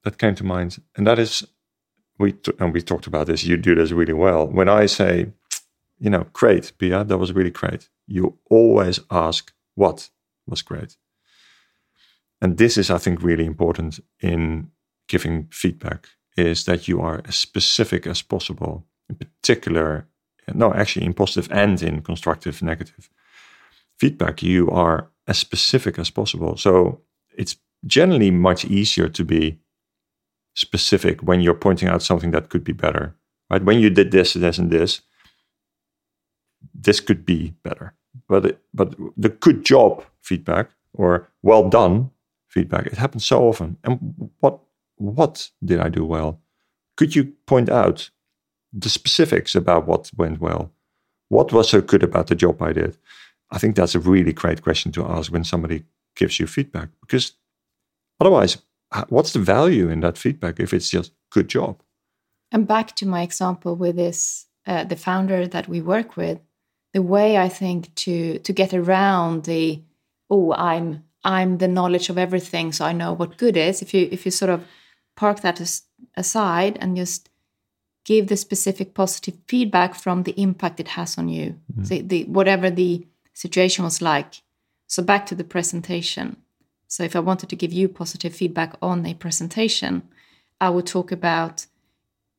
that 0.05 0.19
came 0.19 0.37
to 0.37 0.45
mind 0.45 0.81
and 0.97 1.07
that 1.07 1.19
is 1.19 1.47
we 2.19 2.33
t- 2.33 2.53
and 2.61 2.73
we 2.73 2.81
talked 2.81 3.07
about 3.09 3.27
this 3.27 3.45
you 3.45 3.57
do 3.57 3.75
this 3.75 3.91
really 3.91 4.13
well. 4.13 4.47
When 4.47 4.69
i 4.69 4.87
say 4.87 5.33
you 5.99 6.11
know 6.11 6.27
great 6.33 6.73
pia 6.79 7.05
that 7.05 7.19
was 7.19 7.33
really 7.33 7.51
great 7.51 7.89
you 8.09 8.39
always 8.51 9.01
ask 9.11 9.53
what 9.75 10.11
was 10.47 10.63
great? 10.63 10.97
And 12.41 12.57
this 12.57 12.77
is 12.77 12.91
i 12.91 12.99
think 12.99 13.23
really 13.23 13.45
important 13.45 14.01
in 14.21 14.71
giving 15.09 15.49
feedback 15.51 16.09
is 16.37 16.65
that 16.65 16.87
you 16.89 17.01
are 17.01 17.23
as 17.27 17.37
specific 17.37 18.07
as 18.07 18.23
possible 18.23 18.87
in 19.09 19.17
particular 19.17 20.07
no 20.55 20.73
actually 20.73 21.07
in 21.07 21.15
positive 21.15 21.53
and 21.53 21.83
in 21.83 22.03
constructive 22.03 22.63
negative. 22.63 23.11
Feedback 24.01 24.43
you 24.43 24.71
are 24.71 25.11
as 25.27 25.39
specific 25.39 25.99
as 25.99 26.11
possible. 26.11 26.57
So 26.57 27.03
it's 27.37 27.57
generally 27.85 28.31
much 28.31 28.65
easier 28.65 29.09
to 29.09 29.25
be 29.25 29.59
specific 30.55 31.21
when 31.23 31.41
you're 31.41 31.55
pointing 31.55 31.89
out 31.89 32.03
something 32.03 32.31
that 32.33 32.49
could 32.49 32.65
be 32.65 32.73
better 32.73 33.15
right? 33.51 33.65
When 33.65 33.79
you 33.79 33.91
did 33.91 34.11
this 34.11 34.35
this 34.35 34.59
and 34.59 34.71
this 34.71 35.03
this 36.75 37.01
could 37.01 37.25
be 37.25 37.55
better 37.63 37.95
but 38.29 38.61
but 38.75 38.95
the 39.17 39.29
good 39.29 39.65
job 39.65 40.05
feedback 40.23 40.71
or 40.95 41.29
well 41.43 41.69
done 41.69 42.11
feedback 42.49 42.87
it 42.87 42.99
happens 42.99 43.25
so 43.25 43.49
often. 43.49 43.77
And 43.85 44.31
what 44.41 44.61
what 44.97 45.51
did 45.65 45.81
i 45.81 45.89
do 45.89 46.05
well? 46.05 46.41
Could 46.97 47.15
you 47.15 47.33
point 47.47 47.69
out 47.69 48.11
the 48.73 48.89
specifics 48.89 49.55
about 49.55 49.87
what 49.87 50.11
went 50.17 50.41
well? 50.41 50.73
What 51.29 51.53
was 51.53 51.71
so 51.71 51.81
good 51.81 52.03
about 52.03 52.27
the 52.27 52.35
job 52.35 52.61
i 52.63 52.73
did? 52.73 52.97
I 53.51 53.59
think 53.59 53.77
that's 53.77 53.95
a 53.95 54.01
really 54.01 54.33
great 54.33 54.63
question 54.63 54.93
to 54.93 55.07
ask 55.07 55.33
when 55.33 55.45
somebody 55.45 55.85
gives 56.17 56.39
you 56.39 56.47
feedback 56.47 56.89
because 57.01 57.33
otherwise 58.21 58.59
what's 59.09 59.33
the 59.33 59.39
value 59.39 59.89
in 59.89 60.01
that 60.01 60.19
feedback 60.19 60.61
if 60.61 60.73
it's 60.73 60.91
just 60.91 61.13
good 61.31 61.49
job? 61.49 61.81
And 62.51 62.67
back 62.67 62.97
to 62.97 63.07
my 63.07 63.23
example 63.23 63.77
with 63.77 63.97
this 63.97 64.47
uh, 64.67 64.85
the 64.85 64.97
founder 64.97 65.47
that 65.47 65.69
we 65.69 65.81
work 65.81 66.17
with 66.17 66.39
the 66.93 67.03
way 67.03 67.37
i 67.37 67.49
think 67.49 67.95
to 67.95 68.39
to 68.41 68.53
get 68.53 68.73
around 68.73 69.45
the 69.45 69.83
oh 70.31 70.53
i'm 70.55 71.05
i'm 71.25 71.59
the 71.59 71.69
knowledge 71.69 72.09
of 72.09 72.19
everything 72.19 72.73
so 72.73 72.85
i 72.85 72.93
know 72.93 73.13
what 73.13 73.37
good 73.37 73.57
is. 73.57 73.83
If 73.83 73.93
you 73.95 74.09
if 74.11 74.25
you 74.25 74.31
sort 74.31 74.51
of 74.51 74.65
park 75.17 75.41
that 75.41 75.61
as, 75.61 75.83
aside 76.17 76.79
and 76.81 76.97
just 76.97 77.29
give 78.05 78.29
the 78.29 78.37
specific 78.37 78.95
positive 78.95 79.35
feedback 79.47 79.95
from 79.95 80.23
the 80.23 80.41
impact 80.41 80.81
it 80.81 80.89
has 80.89 81.19
on 81.19 81.29
you 81.29 81.57
mm-hmm. 81.73 81.85
the, 81.85 82.01
the 82.03 82.25
whatever 82.25 82.71
the 82.71 83.07
situation 83.35 83.85
was 83.85 84.01
like. 84.01 84.43
So 84.87 85.03
back 85.03 85.27
to 85.27 85.35
the 85.35 85.45
presentation. 85.45 86.37
So 86.87 87.03
if 87.03 87.15
i 87.15 87.21
wanted 87.21 87.49
to 87.51 87.57
give 87.57 87.73
you 87.73 87.89
positive 87.89 88.35
feedback 88.35 88.77
on 88.81 89.05
a 89.05 89.15
presentation 89.15 90.03
i 90.61 90.71
would 90.71 90.87
talk 90.87 91.13
about 91.13 91.67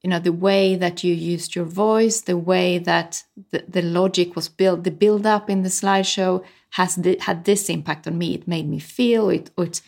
you 0.02 0.10
know 0.10 0.20
the 0.20 0.32
way 0.32 0.76
that 0.76 1.04
you 1.04 1.14
used 1.14 1.56
your 1.56 1.66
voice 1.66 2.22
the 2.22 2.38
way 2.38 2.78
that 2.78 3.24
the, 3.52 3.64
the 3.68 3.82
logic 3.82 4.36
was 4.36 4.48
built 4.50 4.84
the 4.84 4.92
build 4.92 5.26
up 5.26 5.50
in 5.50 5.64
the 5.64 5.70
slideshow 5.70 6.44
has 6.72 6.96
th- 6.96 7.24
had 7.24 7.46
this 7.46 7.70
impact 7.70 8.08
on 8.08 8.18
me 8.18 8.34
it 8.34 8.48
made 8.48 8.68
me 8.68 8.80
feel 8.80 9.30
it, 9.30 9.50
it 9.58 9.82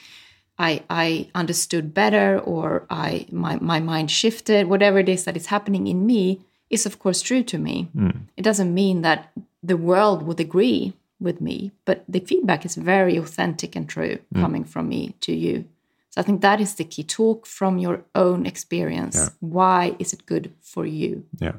I, 0.60 0.84
I 0.90 1.30
understood 1.34 1.94
better 1.94 2.38
or 2.40 2.86
I 2.90 3.26
my, 3.32 3.58
my 3.58 3.80
mind 3.80 4.12
shifted 4.12 4.68
whatever 4.68 5.00
it 5.00 5.10
is 5.10 5.24
that 5.24 5.38
is 5.38 5.48
happening 5.48 5.88
in 5.88 6.06
me 6.06 6.42
is 6.70 6.86
of 6.86 7.00
course 7.00 7.22
true 7.22 7.44
to 7.44 7.58
me 7.58 7.90
mm. 7.96 8.22
it 8.38 8.44
doesn't 8.44 8.74
mean 8.74 9.02
that 9.02 9.32
the 9.64 9.78
world 9.78 10.24
would 10.24 10.40
agree 10.40 10.94
with 11.20 11.40
me 11.42 11.72
but 11.86 12.04
the 12.08 12.20
feedback 12.20 12.66
is 12.66 12.76
very 12.76 13.16
authentic 13.18 13.76
and 13.76 13.88
true 13.88 14.20
mm. 14.34 14.42
coming 14.42 14.64
from 14.64 14.90
me 14.90 15.16
to 15.22 15.34
you 15.34 15.66
so 16.12 16.20
I 16.20 16.24
think 16.24 16.42
that 16.42 16.60
is 16.60 16.76
the 16.76 16.84
key. 16.84 17.04
Talk 17.04 17.46
from 17.46 17.78
your 17.78 18.04
own 18.16 18.46
experience. 18.46 19.16
Yeah. 19.16 19.30
Why 19.40 19.96
is 19.98 20.12
it 20.12 20.26
good 20.26 20.54
for 20.62 20.86
you? 20.86 21.26
Yeah. 21.40 21.56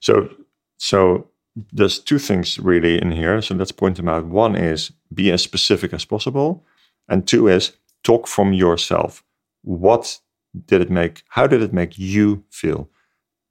So 0.00 0.30
so 0.78 1.28
there's 1.72 1.98
two 1.98 2.18
things 2.18 2.58
really 2.58 3.00
in 3.00 3.12
here. 3.12 3.42
So 3.42 3.54
let's 3.54 3.72
point 3.72 3.98
them 3.98 4.08
out. 4.08 4.24
One 4.24 4.56
is 4.56 4.92
be 5.12 5.30
as 5.30 5.42
specific 5.42 5.92
as 5.92 6.06
possible, 6.06 6.64
and 7.06 7.26
two 7.26 7.46
is 7.48 7.72
talk 8.02 8.26
from 8.26 8.54
yourself. 8.54 9.22
What 9.62 10.20
did 10.66 10.80
it 10.80 10.90
make? 10.90 11.22
How 11.28 11.46
did 11.46 11.60
it 11.62 11.72
make 11.74 11.98
you 11.98 12.44
feel? 12.50 12.88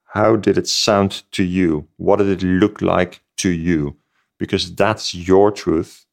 How 0.06 0.36
did 0.36 0.58
it 0.58 0.68
sound 0.68 1.24
to 1.34 1.44
you? 1.44 1.88
What 1.98 2.18
did 2.18 2.30
it 2.30 2.44
look 2.46 2.82
like 2.82 3.22
to 3.38 3.50
you? 3.50 3.96
Because 4.40 4.74
that's 4.74 5.14
your 5.14 5.52
truth 5.52 6.06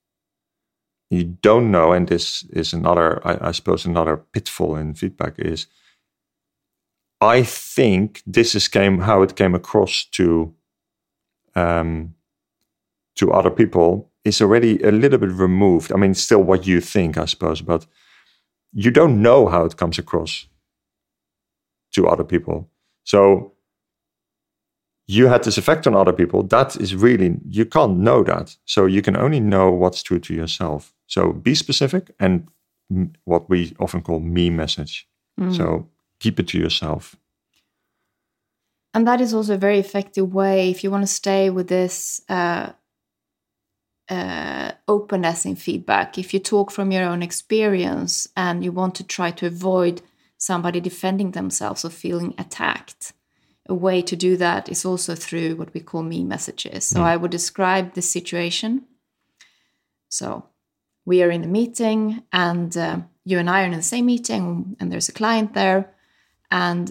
you 1.10 1.24
don't 1.24 1.70
know, 1.70 1.92
and 1.92 2.08
this 2.08 2.44
is 2.50 2.72
another, 2.72 3.20
I, 3.26 3.48
I, 3.48 3.52
suppose, 3.52 3.84
another 3.84 4.16
pitfall 4.16 4.76
in 4.76 4.94
feedback 4.94 5.34
is. 5.38 5.66
I 7.22 7.42
think 7.42 8.22
this 8.26 8.54
is 8.54 8.66
came 8.66 9.00
how 9.00 9.20
it 9.20 9.36
came 9.36 9.54
across 9.54 10.04
to 10.12 10.54
um, 11.54 12.14
to 13.16 13.30
other 13.30 13.50
people 13.50 14.10
is 14.24 14.40
already 14.40 14.82
a 14.82 14.90
little 14.90 15.18
bit 15.18 15.30
removed. 15.30 15.92
I 15.92 15.96
mean, 15.96 16.14
still 16.14 16.42
what 16.42 16.66
you 16.66 16.80
think, 16.80 17.18
I 17.18 17.26
suppose, 17.26 17.60
but 17.60 17.86
you 18.72 18.90
don't 18.90 19.20
know 19.20 19.48
how 19.48 19.64
it 19.64 19.76
comes 19.76 19.98
across 19.98 20.46
to 21.92 22.08
other 22.08 22.24
people. 22.24 22.70
So 23.04 23.52
you 25.06 25.26
had 25.26 25.42
this 25.42 25.58
effect 25.58 25.86
on 25.86 25.94
other 25.94 26.12
people. 26.12 26.44
That 26.44 26.76
is 26.76 26.94
really 26.94 27.38
you 27.48 27.66
can't 27.66 27.98
know 27.98 28.22
that. 28.24 28.56
So 28.64 28.86
you 28.86 29.02
can 29.02 29.16
only 29.16 29.40
know 29.40 29.70
what's 29.70 30.02
true 30.02 30.20
to 30.20 30.34
yourself. 30.34 30.94
So 31.10 31.32
be 31.32 31.56
specific 31.56 32.12
and 32.20 32.46
what 33.24 33.50
we 33.50 33.74
often 33.80 34.00
call 34.00 34.20
me 34.20 34.48
message. 34.48 35.08
Mm. 35.38 35.56
So 35.56 35.88
keep 36.20 36.38
it 36.38 36.46
to 36.48 36.58
yourself. 36.58 37.16
And 38.94 39.06
that 39.08 39.20
is 39.20 39.34
also 39.34 39.54
a 39.54 39.58
very 39.58 39.80
effective 39.80 40.32
way 40.32 40.70
if 40.70 40.84
you 40.84 40.90
want 40.90 41.02
to 41.02 41.12
stay 41.12 41.50
with 41.50 41.66
this 41.66 42.22
uh, 42.28 42.70
uh, 44.08 44.70
openness 44.86 45.44
in 45.44 45.56
feedback. 45.56 46.16
If 46.16 46.32
you 46.32 46.38
talk 46.38 46.70
from 46.70 46.92
your 46.92 47.04
own 47.04 47.22
experience 47.22 48.28
and 48.36 48.62
you 48.62 48.70
want 48.70 48.94
to 48.96 49.04
try 49.04 49.32
to 49.32 49.46
avoid 49.46 50.02
somebody 50.36 50.80
defending 50.80 51.32
themselves 51.32 51.84
or 51.84 51.90
feeling 51.90 52.34
attacked, 52.38 53.12
a 53.66 53.74
way 53.74 54.00
to 54.02 54.14
do 54.14 54.36
that 54.36 54.68
is 54.68 54.84
also 54.84 55.16
through 55.16 55.56
what 55.56 55.74
we 55.74 55.80
call 55.80 56.04
me 56.04 56.22
messages. 56.22 56.84
So 56.84 57.00
mm. 57.00 57.04
I 57.04 57.16
would 57.16 57.32
describe 57.32 57.94
the 57.94 58.02
situation. 58.02 58.84
So 60.08 60.49
we 61.10 61.24
are 61.24 61.32
in 61.32 61.42
a 61.42 61.56
meeting, 61.60 62.22
and 62.32 62.76
uh, 62.76 62.98
you 63.24 63.36
and 63.40 63.50
I 63.50 63.62
are 63.62 63.66
in 63.66 63.80
the 63.82 63.92
same 63.94 64.06
meeting, 64.06 64.76
and 64.78 64.86
there's 64.90 65.08
a 65.08 65.18
client 65.20 65.54
there, 65.54 65.92
and 66.52 66.86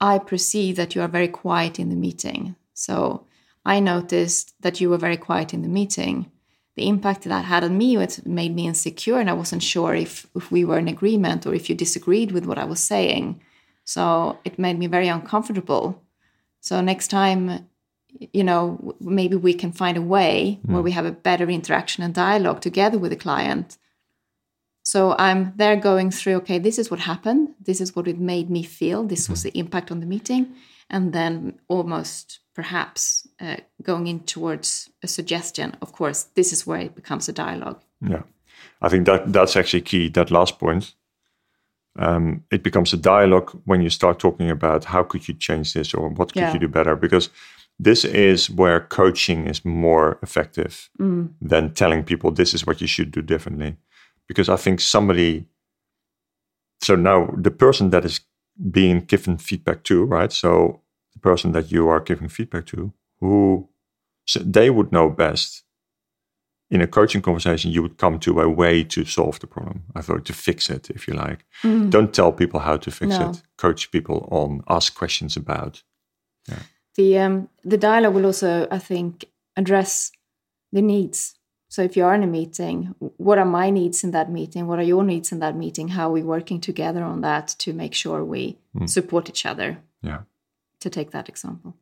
I 0.00 0.20
perceive 0.20 0.76
that 0.76 0.94
you 0.94 1.02
are 1.02 1.16
very 1.18 1.26
quiet 1.26 1.80
in 1.80 1.88
the 1.88 2.02
meeting. 2.06 2.54
So 2.74 3.26
I 3.64 3.80
noticed 3.80 4.54
that 4.60 4.80
you 4.80 4.88
were 4.90 5.06
very 5.06 5.16
quiet 5.16 5.52
in 5.52 5.62
the 5.62 5.74
meeting. 5.80 6.30
The 6.76 6.86
impact 6.86 7.24
that 7.24 7.44
had 7.44 7.64
on 7.64 7.76
me 7.76 7.96
it 7.96 8.24
made 8.24 8.54
me 8.54 8.68
insecure, 8.68 9.18
and 9.18 9.28
I 9.28 9.40
wasn't 9.42 9.64
sure 9.72 9.92
if, 9.92 10.12
if 10.36 10.52
we 10.52 10.64
were 10.64 10.78
in 10.78 10.86
agreement 10.86 11.44
or 11.44 11.52
if 11.52 11.68
you 11.68 11.74
disagreed 11.74 12.30
with 12.30 12.46
what 12.46 12.58
I 12.58 12.70
was 12.72 12.80
saying. 12.92 13.40
So 13.84 14.38
it 14.44 14.58
made 14.64 14.78
me 14.78 14.86
very 14.86 15.08
uncomfortable. 15.08 16.00
So 16.60 16.80
next 16.80 17.08
time, 17.08 17.66
you 18.32 18.44
know, 18.44 18.94
maybe 19.00 19.36
we 19.36 19.54
can 19.54 19.72
find 19.72 19.96
a 19.96 20.02
way 20.02 20.58
mm. 20.66 20.72
where 20.72 20.82
we 20.82 20.92
have 20.92 21.06
a 21.06 21.12
better 21.12 21.48
interaction 21.48 22.02
and 22.02 22.14
dialogue 22.14 22.60
together 22.60 22.98
with 22.98 23.10
the 23.10 23.16
client. 23.16 23.78
So 24.82 25.14
I'm 25.18 25.52
there 25.56 25.76
going 25.76 26.10
through, 26.10 26.36
okay, 26.36 26.58
this 26.58 26.78
is 26.78 26.90
what 26.90 27.00
happened. 27.00 27.54
This 27.60 27.80
is 27.80 27.94
what 27.94 28.08
it 28.08 28.18
made 28.18 28.48
me 28.48 28.62
feel. 28.62 29.04
This 29.04 29.28
was 29.28 29.42
the 29.42 29.56
impact 29.58 29.90
on 29.90 30.00
the 30.00 30.06
meeting. 30.06 30.54
And 30.88 31.12
then 31.12 31.58
almost 31.68 32.40
perhaps 32.54 33.28
uh, 33.38 33.56
going 33.82 34.06
in 34.06 34.20
towards 34.20 34.88
a 35.02 35.06
suggestion. 35.06 35.76
Of 35.82 35.92
course, 35.92 36.22
this 36.34 36.52
is 36.52 36.66
where 36.66 36.80
it 36.80 36.94
becomes 36.94 37.28
a 37.28 37.34
dialogue. 37.34 37.82
Yeah. 38.00 38.22
I 38.80 38.88
think 38.88 39.04
that 39.06 39.30
that's 39.30 39.56
actually 39.56 39.82
key, 39.82 40.08
that 40.10 40.30
last 40.30 40.58
point 40.58 40.94
um, 41.98 42.44
it 42.50 42.62
becomes 42.62 42.92
a 42.92 42.96
dialogue 42.96 43.50
when 43.64 43.82
you 43.82 43.90
start 43.90 44.18
talking 44.18 44.50
about 44.50 44.84
how 44.84 45.02
could 45.02 45.26
you 45.28 45.34
change 45.34 45.74
this 45.74 45.92
or 45.92 46.08
what 46.08 46.32
could 46.32 46.40
yeah. 46.40 46.52
you 46.52 46.60
do 46.60 46.68
better 46.68 46.94
because 46.94 47.28
this 47.78 48.04
is 48.04 48.50
where 48.50 48.80
coaching 48.80 49.46
is 49.46 49.64
more 49.64 50.18
effective 50.22 50.90
mm. 51.00 51.28
than 51.40 51.72
telling 51.72 52.02
people 52.02 52.30
this 52.30 52.54
is 52.54 52.66
what 52.66 52.80
you 52.80 52.86
should 52.86 53.10
do 53.10 53.22
differently 53.22 53.76
because 54.26 54.48
i 54.48 54.56
think 54.56 54.80
somebody 54.80 55.46
so 56.80 56.94
now 56.94 57.30
the 57.36 57.50
person 57.50 57.90
that 57.90 58.04
is 58.04 58.20
being 58.70 59.00
given 59.00 59.38
feedback 59.38 59.84
to 59.84 60.04
right 60.04 60.32
so 60.32 60.80
the 61.12 61.20
person 61.20 61.52
that 61.52 61.70
you 61.70 61.88
are 61.88 62.00
giving 62.00 62.28
feedback 62.28 62.66
to 62.66 62.92
who 63.20 63.68
so 64.26 64.40
they 64.40 64.70
would 64.70 64.92
know 64.92 65.08
best 65.08 65.64
in 66.70 66.82
a 66.82 66.86
coaching 66.86 67.22
conversation, 67.22 67.70
you 67.70 67.82
would 67.82 67.96
come 67.96 68.18
to 68.20 68.40
a 68.40 68.48
way 68.48 68.84
to 68.84 69.04
solve 69.04 69.40
the 69.40 69.46
problem. 69.46 69.84
I 69.94 70.02
thought 70.02 70.24
to 70.26 70.32
fix 70.32 70.68
it, 70.68 70.90
if 70.90 71.08
you 71.08 71.14
like. 71.14 71.44
Mm. 71.62 71.90
Don't 71.90 72.12
tell 72.12 72.32
people 72.32 72.60
how 72.60 72.76
to 72.76 72.90
fix 72.90 73.18
no. 73.18 73.30
it. 73.30 73.42
Coach 73.56 73.90
people 73.90 74.28
on, 74.30 74.62
ask 74.68 74.94
questions 74.94 75.36
about. 75.36 75.82
Yeah. 76.46 76.60
The 76.98 77.18
um, 77.18 77.48
the 77.64 77.78
dialogue 77.78 78.14
will 78.14 78.26
also, 78.26 78.66
I 78.70 78.78
think, 78.78 79.24
address 79.56 80.12
the 80.72 80.82
needs. 80.82 81.34
So 81.68 81.82
if 81.82 81.96
you 81.96 82.04
are 82.04 82.14
in 82.14 82.22
a 82.22 82.26
meeting, 82.26 82.94
what 82.98 83.38
are 83.38 83.44
my 83.44 83.70
needs 83.70 84.02
in 84.02 84.10
that 84.10 84.30
meeting? 84.30 84.66
What 84.66 84.78
are 84.78 84.90
your 84.94 85.04
needs 85.04 85.32
in 85.32 85.38
that 85.38 85.56
meeting? 85.56 85.88
How 85.88 86.08
are 86.08 86.12
we 86.12 86.22
working 86.22 86.60
together 86.60 87.04
on 87.04 87.20
that 87.20 87.48
to 87.58 87.72
make 87.72 87.94
sure 87.94 88.24
we 88.24 88.56
mm. 88.74 88.88
support 88.88 89.28
each 89.28 89.46
other? 89.46 89.78
Yeah. 90.02 90.22
To 90.80 90.90
take 90.90 91.10
that 91.12 91.28
example. 91.28 91.74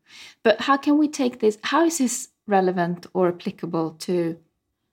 But 0.42 0.60
how 0.60 0.76
can 0.76 0.98
we 0.98 1.08
take 1.08 1.38
this? 1.38 1.58
How 1.62 1.86
is 1.86 1.98
this 1.98 2.28
relevant 2.46 3.06
or 3.14 3.28
applicable 3.28 3.92
to 4.06 4.36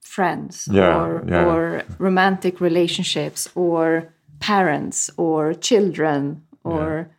friends 0.02 0.70
yeah, 0.72 1.02
or 1.02 1.24
yeah. 1.28 1.46
or 1.46 1.84
romantic 1.98 2.62
relationships 2.62 3.50
or 3.56 4.14
parents 4.40 5.10
or 5.18 5.54
children 5.54 6.44
or 6.64 7.08
yeah. 7.10 7.14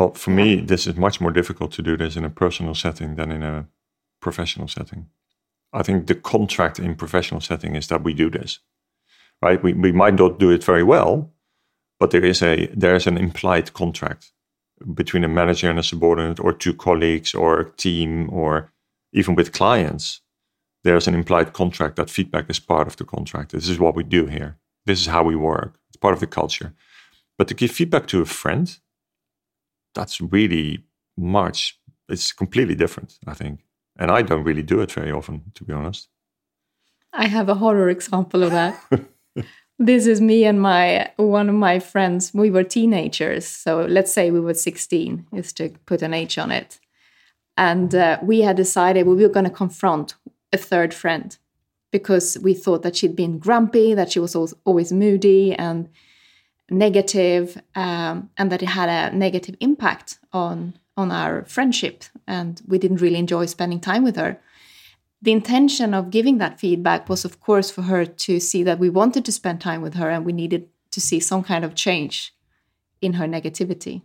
Well 0.00 0.14
for 0.14 0.30
me 0.30 0.56
this 0.56 0.86
is 0.86 0.96
much 0.96 1.20
more 1.20 1.30
difficult 1.30 1.70
to 1.72 1.82
do 1.82 1.96
this 1.96 2.16
in 2.16 2.24
a 2.24 2.30
personal 2.30 2.74
setting 2.74 3.16
than 3.16 3.30
in 3.30 3.42
a 3.42 3.68
professional 4.20 4.68
setting 4.68 5.06
i 5.72 5.82
think 5.82 6.06
the 6.06 6.14
contract 6.14 6.78
in 6.78 6.94
professional 6.96 7.40
setting 7.40 7.76
is 7.76 7.86
that 7.88 8.02
we 8.02 8.14
do 8.14 8.30
this 8.30 8.60
right 9.42 9.62
we, 9.62 9.72
we 9.72 9.92
might 9.92 10.14
not 10.14 10.38
do 10.38 10.50
it 10.50 10.64
very 10.64 10.82
well 10.82 11.32
but 12.00 12.10
there 12.10 12.24
is 12.24 12.42
a 12.42 12.66
there's 12.74 13.06
an 13.06 13.18
implied 13.18 13.72
contract 13.74 14.32
between 14.94 15.24
a 15.24 15.28
manager 15.28 15.68
and 15.70 15.78
a 15.78 15.82
subordinate 15.82 16.40
or 16.40 16.52
two 16.52 16.74
colleagues 16.74 17.34
or 17.34 17.60
a 17.60 17.70
team 17.76 18.28
or 18.32 18.72
even 19.12 19.34
with 19.34 19.52
clients 19.52 20.22
there's 20.82 21.06
an 21.06 21.14
implied 21.14 21.52
contract 21.52 21.96
that 21.96 22.10
feedback 22.10 22.48
is 22.48 22.58
part 22.58 22.86
of 22.86 22.96
the 22.96 23.04
contract. 23.04 23.52
This 23.52 23.68
is 23.68 23.78
what 23.78 23.94
we 23.94 24.02
do 24.02 24.26
here. 24.26 24.58
This 24.86 25.00
is 25.00 25.06
how 25.06 25.22
we 25.22 25.36
work. 25.36 25.78
It's 25.88 25.96
part 25.96 26.14
of 26.14 26.20
the 26.20 26.26
culture. 26.26 26.74
But 27.36 27.48
to 27.48 27.54
give 27.54 27.70
feedback 27.70 28.06
to 28.08 28.22
a 28.22 28.26
friend, 28.26 28.78
that's 29.94 30.20
really 30.20 30.84
much. 31.16 31.78
It's 32.08 32.32
completely 32.32 32.74
different, 32.74 33.18
I 33.26 33.34
think. 33.34 33.60
And 33.98 34.10
I 34.10 34.22
don't 34.22 34.44
really 34.44 34.62
do 34.62 34.80
it 34.80 34.92
very 34.92 35.12
often, 35.12 35.52
to 35.54 35.64
be 35.64 35.72
honest. 35.72 36.08
I 37.12 37.26
have 37.26 37.48
a 37.48 37.54
horror 37.54 37.88
example 37.88 38.42
of 38.42 38.50
that. 38.52 38.80
this 39.78 40.06
is 40.06 40.20
me 40.20 40.44
and 40.44 40.60
my 40.60 41.10
one 41.16 41.48
of 41.48 41.54
my 41.54 41.78
friends. 41.80 42.32
We 42.32 42.50
were 42.50 42.62
teenagers, 42.62 43.46
so 43.46 43.84
let's 43.86 44.12
say 44.12 44.30
we 44.30 44.40
were 44.40 44.54
16, 44.54 45.26
just 45.34 45.56
to 45.56 45.70
put 45.86 46.02
an 46.02 46.14
age 46.14 46.38
on 46.38 46.50
it. 46.50 46.78
And 47.56 47.94
uh, 47.94 48.18
we 48.22 48.40
had 48.40 48.56
decided 48.56 49.06
we 49.06 49.22
were 49.22 49.28
going 49.28 49.44
to 49.44 49.50
confront 49.50 50.14
a 50.52 50.56
third 50.56 50.94
friend 50.94 51.36
because 51.92 52.38
we 52.42 52.54
thought 52.54 52.82
that 52.82 52.96
she'd 52.96 53.16
been 53.16 53.38
grumpy, 53.38 53.94
that 53.94 54.12
she 54.12 54.20
was 54.20 54.36
always 54.64 54.92
moody 54.92 55.52
and 55.54 55.88
negative, 56.70 57.60
um, 57.74 58.30
and 58.36 58.50
that 58.50 58.62
it 58.62 58.68
had 58.68 58.88
a 58.88 59.16
negative 59.16 59.56
impact 59.60 60.18
on 60.32 60.74
on 60.96 61.10
our 61.10 61.44
friendship, 61.44 62.04
and 62.26 62.60
we 62.66 62.78
didn't 62.78 63.00
really 63.00 63.18
enjoy 63.18 63.46
spending 63.46 63.80
time 63.80 64.04
with 64.04 64.16
her. 64.16 64.38
The 65.22 65.32
intention 65.32 65.94
of 65.94 66.10
giving 66.10 66.38
that 66.38 66.60
feedback 66.60 67.08
was, 67.08 67.24
of 67.24 67.40
course, 67.40 67.70
for 67.70 67.82
her 67.82 68.04
to 68.04 68.40
see 68.40 68.62
that 68.62 68.78
we 68.78 68.90
wanted 68.90 69.24
to 69.24 69.32
spend 69.32 69.60
time 69.60 69.82
with 69.82 69.94
her 69.94 70.08
and 70.08 70.24
we 70.24 70.32
needed 70.32 70.68
to 70.92 71.00
see 71.00 71.20
some 71.20 71.42
kind 71.42 71.64
of 71.64 71.74
change 71.74 72.34
in 73.00 73.14
her 73.14 73.26
negativity. 73.26 74.02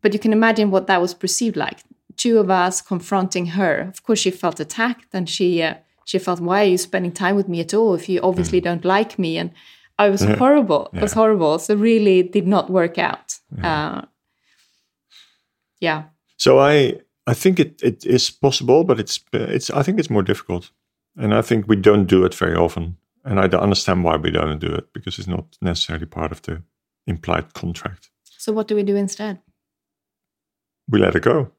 But 0.00 0.12
you 0.12 0.18
can 0.18 0.32
imagine 0.32 0.70
what 0.70 0.86
that 0.86 1.00
was 1.00 1.14
perceived 1.14 1.56
like 1.56 1.80
two 2.16 2.38
of 2.38 2.50
us 2.50 2.80
confronting 2.80 3.46
her. 3.46 3.80
Of 3.80 4.02
course, 4.02 4.18
she 4.18 4.30
felt 4.30 4.60
attacked, 4.60 5.08
and 5.12 5.28
she 5.28 5.62
uh, 5.62 5.74
she 6.04 6.18
felt, 6.18 6.40
"Why 6.40 6.62
are 6.62 6.68
you 6.68 6.78
spending 6.78 7.12
time 7.12 7.36
with 7.36 7.48
me 7.48 7.60
at 7.60 7.74
all 7.74 7.94
if 7.94 8.08
you 8.08 8.20
obviously 8.20 8.60
mm. 8.60 8.64
don't 8.64 8.84
like 8.84 9.18
me?" 9.18 9.38
And 9.38 9.50
I 9.98 10.08
was 10.08 10.22
horrible. 10.22 10.90
Yeah. 10.92 10.98
It 10.98 11.02
was 11.02 11.12
horrible. 11.12 11.58
So 11.58 11.74
really, 11.74 12.22
did 12.22 12.46
not 12.46 12.70
work 12.70 12.98
out. 12.98 13.38
Yeah. 13.56 13.88
Uh, 13.88 14.04
yeah. 15.80 16.04
So 16.36 16.58
I 16.58 17.00
I 17.26 17.34
think 17.34 17.58
it, 17.60 17.82
it 17.82 18.04
is 18.04 18.30
possible, 18.30 18.84
but 18.84 18.98
it's 18.98 19.20
it's 19.32 19.70
I 19.70 19.82
think 19.82 19.98
it's 19.98 20.10
more 20.10 20.24
difficult, 20.24 20.70
and 21.16 21.34
I 21.34 21.42
think 21.42 21.68
we 21.68 21.76
don't 21.76 22.06
do 22.06 22.24
it 22.24 22.34
very 22.34 22.56
often. 22.56 22.96
And 23.24 23.38
I 23.38 23.46
don't 23.46 23.62
understand 23.62 24.02
why 24.02 24.16
we 24.16 24.32
don't 24.32 24.58
do 24.58 24.74
it 24.74 24.92
because 24.92 25.16
it's 25.18 25.28
not 25.28 25.56
necessarily 25.60 26.06
part 26.06 26.32
of 26.32 26.42
the 26.42 26.62
implied 27.06 27.54
contract. 27.54 28.10
So 28.24 28.52
what 28.52 28.66
do 28.66 28.74
we 28.74 28.82
do 28.82 28.96
instead? 28.96 29.38
We 30.88 30.98
let 30.98 31.14
it 31.14 31.22
go. 31.22 31.52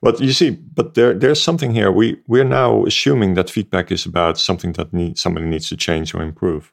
But 0.00 0.20
you 0.20 0.32
see, 0.32 0.50
but 0.50 0.94
there 0.94 1.14
there's 1.14 1.42
something 1.42 1.74
here. 1.74 1.92
We 1.92 2.16
we're 2.26 2.48
now 2.48 2.84
assuming 2.86 3.34
that 3.34 3.50
feedback 3.50 3.92
is 3.92 4.06
about 4.06 4.38
something 4.38 4.72
that 4.72 4.92
need, 4.92 5.18
somebody 5.18 5.46
needs 5.46 5.68
to 5.68 5.76
change 5.76 6.14
or 6.14 6.22
improve. 6.22 6.72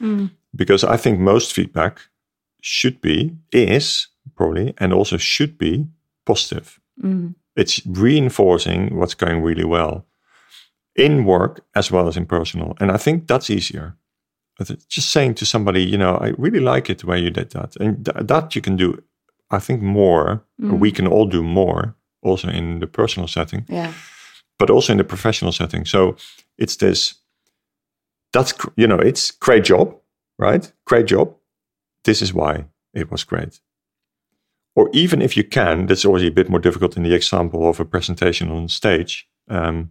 Mm. 0.00 0.30
Because 0.54 0.84
I 0.84 0.96
think 0.96 1.18
most 1.18 1.52
feedback 1.52 2.00
should 2.60 3.00
be, 3.00 3.36
is 3.52 4.08
probably, 4.34 4.74
and 4.78 4.92
also 4.92 5.16
should 5.16 5.58
be 5.58 5.86
positive. 6.24 6.80
Mm. 7.02 7.34
It's 7.56 7.86
reinforcing 7.86 8.96
what's 8.96 9.14
going 9.14 9.42
really 9.42 9.64
well 9.64 10.06
in 10.96 11.24
work 11.24 11.64
as 11.74 11.90
well 11.90 12.08
as 12.08 12.16
in 12.16 12.26
personal. 12.26 12.74
And 12.80 12.90
I 12.90 12.96
think 12.96 13.26
that's 13.26 13.50
easier. 13.50 13.96
Just 14.88 15.10
saying 15.10 15.34
to 15.36 15.46
somebody, 15.46 15.82
you 15.82 15.96
know, 15.96 16.16
I 16.16 16.34
really 16.36 16.60
like 16.60 16.90
it 16.90 16.98
the 16.98 17.06
way 17.06 17.18
you 17.18 17.30
did 17.30 17.50
that. 17.52 17.76
And 17.76 18.04
th- 18.04 18.26
that 18.26 18.54
you 18.54 18.60
can 18.60 18.76
do, 18.76 19.02
I 19.50 19.58
think, 19.58 19.82
more, 19.82 20.44
mm. 20.60 20.78
we 20.78 20.92
can 20.92 21.06
all 21.06 21.26
do 21.26 21.42
more 21.42 21.94
also 22.22 22.48
in 22.48 22.80
the 22.80 22.86
personal 22.86 23.28
setting, 23.28 23.64
yeah, 23.68 23.92
but 24.58 24.68
also 24.68 24.92
in 24.92 24.98
the 24.98 25.04
professional 25.04 25.52
setting. 25.52 25.86
So 25.86 26.16
it's 26.58 26.76
this. 26.76 27.14
That's 28.32 28.54
you 28.76 28.86
know, 28.86 28.98
it's 28.98 29.30
great 29.30 29.64
job, 29.64 29.96
right? 30.38 30.72
Great 30.86 31.06
job. 31.06 31.34
This 32.04 32.22
is 32.22 32.32
why 32.32 32.66
it 32.94 33.10
was 33.10 33.24
great. 33.24 33.60
Or 34.76 34.88
even 34.92 35.20
if 35.20 35.36
you 35.36 35.44
can, 35.44 35.86
that's 35.86 36.04
always 36.04 36.24
a 36.24 36.30
bit 36.30 36.48
more 36.48 36.60
difficult 36.60 36.96
in 36.96 37.02
the 37.02 37.14
example 37.14 37.68
of 37.68 37.80
a 37.80 37.84
presentation 37.84 38.50
on 38.50 38.68
stage. 38.68 39.28
Um, 39.48 39.90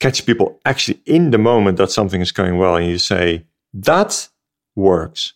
catch 0.00 0.24
people 0.24 0.58
actually 0.64 1.00
in 1.04 1.30
the 1.30 1.38
moment 1.38 1.76
that 1.76 1.90
something 1.90 2.22
is 2.22 2.32
going 2.32 2.56
well, 2.56 2.76
and 2.76 2.86
you 2.86 2.98
say 2.98 3.44
that 3.74 4.28
works 4.74 5.34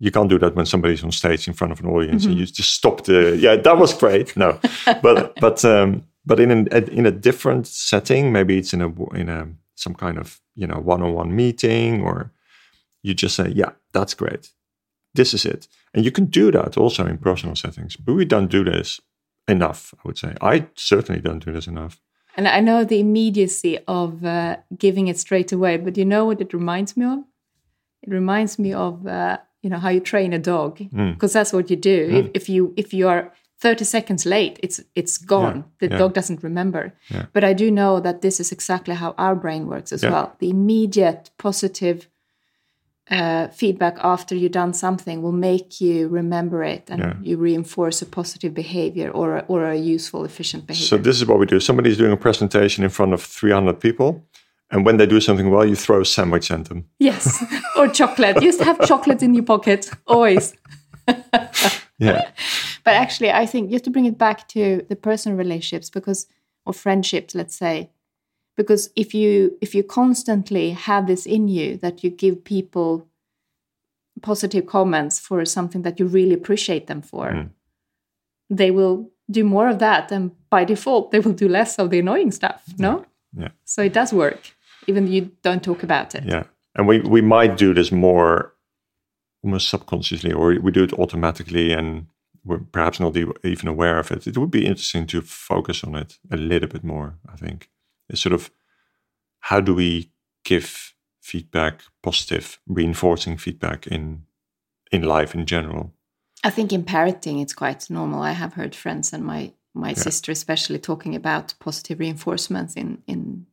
you 0.00 0.12
can't 0.12 0.28
do 0.28 0.38
that 0.38 0.54
when 0.54 0.66
somebody's 0.66 1.02
on 1.02 1.10
stage 1.10 1.48
in 1.48 1.54
front 1.54 1.72
of 1.72 1.80
an 1.80 1.86
audience 1.86 2.22
mm-hmm. 2.22 2.32
and 2.32 2.40
you 2.40 2.46
just 2.46 2.74
stop 2.74 3.04
the 3.04 3.36
yeah 3.40 3.56
that 3.56 3.78
was 3.78 3.92
great 3.94 4.36
no 4.36 4.60
but 5.02 5.34
but 5.40 5.64
um 5.64 6.04
but 6.28 6.38
in 6.38 6.68
a, 6.70 6.78
in 6.90 7.06
a 7.06 7.10
different 7.10 7.66
setting. 7.66 8.30
Maybe 8.30 8.58
it's 8.58 8.74
in 8.74 8.82
a 8.82 8.88
in 9.14 9.28
a 9.30 9.48
some 9.78 9.94
kind 9.94 10.18
of 10.18 10.40
you 10.54 10.66
know 10.66 10.80
one-on-one 10.80 11.34
meeting, 11.34 12.02
or 12.02 12.30
you 13.02 13.14
just 13.14 13.34
say, 13.36 13.48
"Yeah, 13.54 13.72
that's 13.92 14.14
great. 14.14 14.52
This 15.14 15.32
is 15.34 15.44
it," 15.44 15.68
and 15.94 16.04
you 16.04 16.10
can 16.12 16.26
do 16.26 16.50
that 16.50 16.76
also 16.76 17.06
in 17.06 17.18
personal 17.18 17.56
settings. 17.56 17.96
But 17.96 18.14
we 18.14 18.24
don't 18.24 18.50
do 18.50 18.64
this 18.64 19.00
enough. 19.46 19.94
I 19.98 20.00
would 20.04 20.18
say 20.18 20.34
I 20.40 20.66
certainly 20.74 21.20
don't 21.20 21.44
do 21.44 21.52
this 21.52 21.66
enough. 21.66 22.00
And 22.36 22.46
I 22.46 22.60
know 22.60 22.84
the 22.84 23.00
immediacy 23.00 23.78
of 23.88 24.24
uh, 24.24 24.56
giving 24.78 25.08
it 25.08 25.18
straight 25.18 25.52
away, 25.52 25.76
but 25.78 25.96
you 25.96 26.04
know 26.04 26.24
what 26.26 26.40
it 26.40 26.52
reminds 26.54 26.96
me 26.96 27.04
of? 27.06 27.18
It 28.02 28.10
reminds 28.12 28.58
me 28.58 28.72
of 28.72 29.06
uh, 29.06 29.38
you 29.62 29.70
know 29.70 29.78
how 29.78 29.88
you 29.90 30.00
train 30.00 30.32
a 30.32 30.38
dog 30.38 30.78
because 30.78 31.30
Mm. 31.30 31.32
that's 31.32 31.52
what 31.52 31.70
you 31.70 31.76
do. 31.76 31.98
If, 32.18 32.30
if 32.34 32.48
you 32.48 32.72
if 32.76 32.94
you 32.94 33.08
are 33.08 33.32
30 33.60 33.84
seconds 33.84 34.24
late, 34.24 34.58
it's 34.62 34.80
it's 34.94 35.18
gone. 35.18 35.56
Yeah, 35.56 35.62
The 35.88 35.94
yeah. 35.94 35.98
dog 35.98 36.14
doesn't 36.14 36.42
remember. 36.42 36.92
Yeah. 37.10 37.26
But 37.32 37.44
I 37.44 37.52
do 37.54 37.70
know 37.70 38.00
that 38.00 38.20
this 38.20 38.40
is 38.40 38.52
exactly 38.52 38.94
how 38.94 39.14
our 39.18 39.34
brain 39.34 39.66
works 39.66 39.92
as 39.92 40.02
well. 40.02 40.36
The 40.38 40.50
immediate 40.50 41.30
positive 41.38 42.08
uh, 43.10 43.48
feedback 43.48 43.96
after 44.02 44.34
you've 44.34 44.52
done 44.52 44.74
something 44.74 45.22
will 45.22 45.32
make 45.32 45.80
you 45.80 46.08
remember 46.08 46.62
it 46.62 46.90
and 46.90 47.26
you 47.26 47.38
reinforce 47.38 48.02
a 48.02 48.06
positive 48.06 48.52
behavior 48.52 49.10
or 49.10 49.36
a, 49.38 49.44
or 49.48 49.64
a 49.64 49.76
useful, 49.76 50.24
efficient 50.24 50.66
behavior. 50.66 50.86
So 50.86 50.98
this 50.98 51.16
is 51.16 51.26
what 51.26 51.38
we 51.38 51.46
do. 51.46 51.58
Somebody's 51.58 51.96
doing 51.96 52.12
a 52.12 52.16
presentation 52.16 52.84
in 52.84 52.90
front 52.90 53.14
of 53.14 53.22
300 53.22 53.80
people, 53.80 54.26
and 54.70 54.84
when 54.84 54.98
they 54.98 55.06
do 55.06 55.20
something 55.20 55.50
well, 55.50 55.64
you 55.66 55.74
throw 55.74 56.00
a 56.02 56.04
sandwich 56.04 56.50
at 56.50 56.66
them. 56.66 56.84
Yes, 56.98 57.42
or 57.76 57.88
chocolate. 57.88 58.36
You 58.42 58.52
just 58.52 58.60
have 58.60 58.86
chocolate 58.86 59.22
in 59.22 59.34
your 59.34 59.44
pocket 59.44 59.90
always. 60.06 60.54
Yeah, 62.00 62.30
But 62.88 62.96
actually, 63.02 63.30
I 63.42 63.46
think 63.46 63.70
just 63.70 63.84
to 63.84 63.90
bring 63.90 64.06
it 64.06 64.18
back 64.18 64.38
to 64.48 64.60
the 64.88 64.96
personal 64.96 65.38
relationships, 65.38 65.90
because 65.90 66.26
or 66.66 66.72
friendships, 66.74 67.34
let's 67.34 67.56
say, 67.58 67.90
because 68.56 68.90
if 68.96 69.14
you 69.14 69.56
if 69.60 69.74
you 69.74 69.82
constantly 69.84 70.70
have 70.88 71.06
this 71.06 71.26
in 71.26 71.48
you 71.48 71.76
that 71.78 72.02
you 72.02 72.10
give 72.10 72.36
people 72.44 73.06
positive 74.22 74.64
comments 74.66 75.18
for 75.18 75.44
something 75.44 75.82
that 75.82 75.98
you 76.00 76.06
really 76.06 76.34
appreciate 76.34 76.86
them 76.86 77.02
for, 77.02 77.26
Mm. 77.32 77.48
they 78.58 78.70
will 78.70 79.10
do 79.30 79.44
more 79.44 79.68
of 79.70 79.78
that, 79.78 80.12
and 80.12 80.30
by 80.50 80.64
default, 80.64 81.10
they 81.10 81.20
will 81.20 81.34
do 81.34 81.48
less 81.48 81.78
of 81.78 81.90
the 81.90 81.98
annoying 81.98 82.32
stuff. 82.32 82.62
No, 82.78 83.04
yeah, 83.42 83.50
so 83.64 83.82
it 83.82 83.92
does 83.92 84.12
work, 84.12 84.40
even 84.86 85.04
though 85.04 85.12
you 85.12 85.30
don't 85.42 85.62
talk 85.62 85.82
about 85.82 86.14
it. 86.14 86.24
yeah. 86.24 86.44
And 86.74 86.88
we 86.88 87.00
we 87.00 87.20
might 87.22 87.58
do 87.58 87.74
this 87.74 87.90
more 87.92 88.54
almost 89.44 89.68
subconsciously, 89.68 90.32
or 90.32 90.46
we 90.62 90.70
do 90.72 90.82
it 90.84 90.92
automatically, 90.92 91.72
and 91.78 92.06
we're 92.48 92.58
perhaps 92.72 92.98
not 92.98 93.16
even 93.44 93.68
aware 93.68 93.98
of 93.98 94.10
it. 94.10 94.26
It 94.26 94.38
would 94.38 94.50
be 94.50 94.66
interesting 94.66 95.06
to 95.08 95.20
focus 95.20 95.84
on 95.84 95.94
it 95.94 96.18
a 96.30 96.36
little 96.36 96.68
bit 96.68 96.82
more. 96.82 97.18
I 97.32 97.36
think 97.36 97.68
it's 98.08 98.22
sort 98.22 98.32
of 98.32 98.50
how 99.40 99.60
do 99.60 99.74
we 99.74 100.10
give 100.44 100.94
feedback, 101.20 101.82
positive, 102.02 102.58
reinforcing 102.66 103.38
feedback 103.38 103.86
in 103.86 104.24
in 104.90 105.02
life 105.02 105.34
in 105.34 105.44
general. 105.46 105.92
I 106.46 106.50
think 106.50 106.72
in 106.72 106.84
parenting 106.84 107.42
it's 107.42 107.54
quite 107.54 107.90
normal. 107.90 108.22
I 108.22 108.32
have 108.32 108.54
heard 108.54 108.74
friends 108.74 109.12
and 109.12 109.24
my 109.24 109.52
my 109.74 109.94
sister 109.94 110.32
especially 110.32 110.78
talking 110.78 111.14
about 111.14 111.54
positive 111.60 112.00
reinforcements 112.00 112.74
in 112.74 113.02
in 113.06 113.46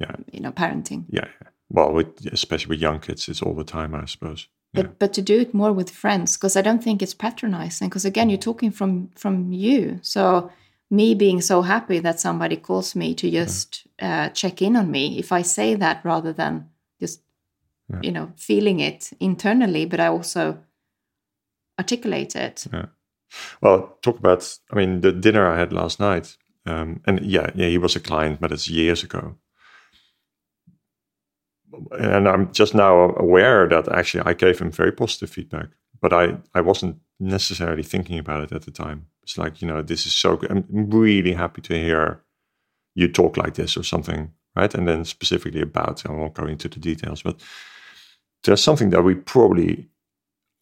Yeah, 0.00 0.16
you 0.32 0.40
know 0.40 0.52
parenting. 0.52 1.04
yeah. 1.08 1.28
yeah. 1.40 1.48
Well, 1.74 1.92
with, 1.94 2.26
especially 2.32 2.68
with 2.74 2.82
young 2.82 3.00
kids, 3.00 3.28
it's 3.28 3.42
all 3.42 3.54
the 3.54 3.64
time, 3.64 3.94
I 3.94 4.06
suppose. 4.06 4.48
Yeah. 4.74 4.82
But 4.82 4.98
but 4.98 5.12
to 5.14 5.22
do 5.22 5.40
it 5.40 5.52
more 5.54 5.72
with 5.72 5.90
friends 5.90 6.36
because 6.36 6.56
I 6.56 6.62
don't 6.62 6.82
think 6.82 7.02
it's 7.02 7.14
patronizing 7.14 7.88
because 7.88 8.08
again 8.08 8.30
you're 8.30 8.38
talking 8.38 8.72
from 8.72 9.10
from 9.14 9.52
you. 9.52 9.98
So 10.02 10.50
me 10.90 11.14
being 11.14 11.40
so 11.42 11.62
happy 11.62 12.00
that 12.00 12.20
somebody 12.20 12.56
calls 12.56 12.94
me 12.94 13.14
to 13.14 13.30
just 13.30 13.86
uh, 14.02 14.28
check 14.30 14.62
in 14.62 14.76
on 14.76 14.90
me 14.90 15.18
if 15.18 15.32
I 15.32 15.42
say 15.42 15.74
that 15.76 16.04
rather 16.04 16.32
than 16.34 16.70
just 17.00 17.20
Yeah. 17.90 18.00
you 18.02 18.12
know 18.12 18.32
feeling 18.36 18.80
it 18.80 19.10
internally, 19.20 19.86
but 19.86 20.00
I 20.00 20.06
also 20.06 20.58
articulate 21.78 22.36
it. 22.36 22.66
Yeah. 22.72 22.86
Well, 23.60 23.98
talk 24.02 24.18
about. 24.18 24.58
I 24.70 24.76
mean, 24.76 25.00
the 25.00 25.12
dinner 25.12 25.46
I 25.46 25.58
had 25.58 25.72
last 25.72 26.00
night, 26.00 26.36
um, 26.66 27.00
and 27.06 27.20
yeah, 27.20 27.50
yeah, 27.54 27.68
he 27.68 27.78
was 27.78 27.96
a 27.96 28.00
client, 28.00 28.40
but 28.40 28.52
it's 28.52 28.68
years 28.68 29.04
ago. 29.04 29.36
And 31.98 32.28
I'm 32.28 32.52
just 32.52 32.74
now 32.74 33.14
aware 33.16 33.68
that 33.68 33.88
actually 33.88 34.24
I 34.24 34.34
gave 34.34 34.58
him 34.58 34.70
very 34.70 34.92
positive 34.92 35.30
feedback, 35.30 35.68
but 36.00 36.12
I 36.12 36.38
I 36.54 36.60
wasn't 36.60 36.96
necessarily 37.18 37.82
thinking 37.82 38.18
about 38.18 38.42
it 38.44 38.52
at 38.52 38.62
the 38.62 38.70
time. 38.70 39.06
It's 39.22 39.38
like 39.38 39.62
you 39.62 39.68
know, 39.68 39.82
this 39.82 40.06
is 40.06 40.14
so 40.14 40.36
good. 40.36 40.50
I'm 40.50 40.64
really 40.90 41.32
happy 41.32 41.62
to 41.62 41.74
hear 41.74 42.22
you 42.94 43.08
talk 43.08 43.36
like 43.36 43.54
this 43.54 43.76
or 43.76 43.84
something, 43.84 44.32
right? 44.54 44.74
And 44.74 44.86
then 44.86 45.04
specifically 45.04 45.62
about, 45.62 46.04
I 46.06 46.12
won't 46.12 46.34
go 46.34 46.46
into 46.46 46.68
the 46.68 46.80
details, 46.80 47.22
but 47.22 47.40
there's 48.44 48.62
something 48.62 48.90
that 48.90 49.02
we 49.02 49.14
probably 49.14 49.88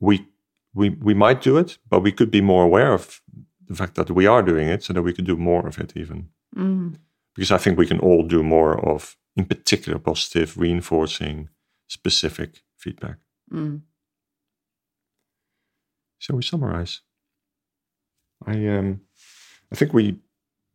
we 0.01 0.27
we 0.75 0.91
we 0.91 1.15
might 1.15 1.43
do 1.43 1.57
it, 1.57 1.79
but 1.89 2.03
we 2.03 2.13
could 2.13 2.31
be 2.31 2.41
more 2.41 2.65
aware 2.65 2.93
of 2.93 3.21
the 3.67 3.75
fact 3.75 3.95
that 3.95 4.11
we 4.11 4.27
are 4.27 4.43
doing 4.43 4.69
it, 4.69 4.83
so 4.83 4.93
that 4.93 5.03
we 5.03 5.13
could 5.13 5.27
do 5.27 5.37
more 5.37 5.67
of 5.67 5.79
it 5.79 5.93
even. 5.97 6.29
Mm. 6.57 6.97
Because 7.35 7.53
I 7.53 7.59
think 7.59 7.79
we 7.79 7.87
can 7.87 8.01
all 8.01 8.27
do 8.27 8.43
more 8.43 8.79
of, 8.81 9.17
in 9.37 9.45
particular, 9.45 9.99
positive, 9.99 10.57
reinforcing, 10.57 11.49
specific 11.89 12.63
feedback. 12.77 13.17
Mm. 13.53 13.83
Shall 16.19 16.37
we 16.37 16.43
summarize? 16.43 17.01
I 18.47 18.67
um, 18.69 19.01
I 19.73 19.77
think 19.77 19.93
we 19.93 20.19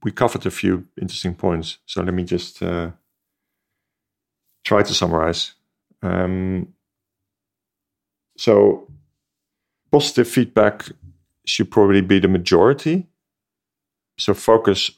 we 0.04 0.12
covered 0.12 0.46
a 0.46 0.52
few 0.52 0.86
interesting 1.02 1.36
points. 1.36 1.80
So 1.86 2.02
let 2.02 2.14
me 2.14 2.24
just 2.24 2.62
uh, 2.62 2.92
try 4.64 4.84
to 4.84 4.94
summarize. 4.94 5.54
Um, 6.02 6.74
so 8.38 8.88
positive 9.92 10.28
feedback 10.28 10.90
should 11.46 11.72
probably 11.72 12.02
be 12.02 12.20
the 12.20 12.28
majority. 12.28 13.08
So 14.18 14.34
focus 14.34 14.92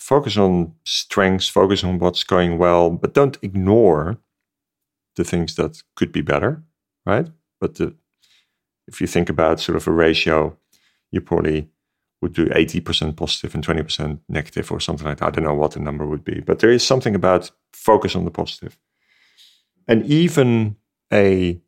focus 0.00 0.36
on 0.36 0.72
strengths, 0.84 1.48
focus 1.48 1.84
on 1.84 1.98
what's 1.98 2.24
going 2.24 2.58
well, 2.58 2.90
but 2.90 3.14
don't 3.14 3.38
ignore 3.42 4.18
the 5.16 5.24
things 5.24 5.54
that 5.56 5.82
could 5.94 6.10
be 6.10 6.22
better, 6.22 6.62
right? 7.04 7.28
But 7.60 7.74
the, 7.76 7.94
if 8.88 9.00
you 9.00 9.06
think 9.06 9.28
about 9.28 9.60
sort 9.60 9.76
of 9.76 9.86
a 9.86 9.92
ratio, 9.92 10.56
you 11.12 11.20
probably 11.20 11.68
would 12.22 12.32
do 12.32 12.46
80% 12.46 13.16
positive 13.16 13.54
and 13.54 13.66
20% 13.66 14.20
negative 14.28 14.72
or 14.72 14.80
something 14.80 15.06
like 15.06 15.18
that. 15.18 15.26
I 15.26 15.30
don't 15.30 15.44
know 15.44 15.54
what 15.54 15.72
the 15.72 15.80
number 15.80 16.06
would 16.06 16.24
be, 16.24 16.40
but 16.40 16.60
there 16.60 16.70
is 16.70 16.86
something 16.86 17.14
about 17.14 17.50
focus 17.72 18.16
on 18.16 18.24
the 18.24 18.30
positive. 18.30 18.78
And 19.86 20.04
even 20.06 20.76
a 21.12 21.60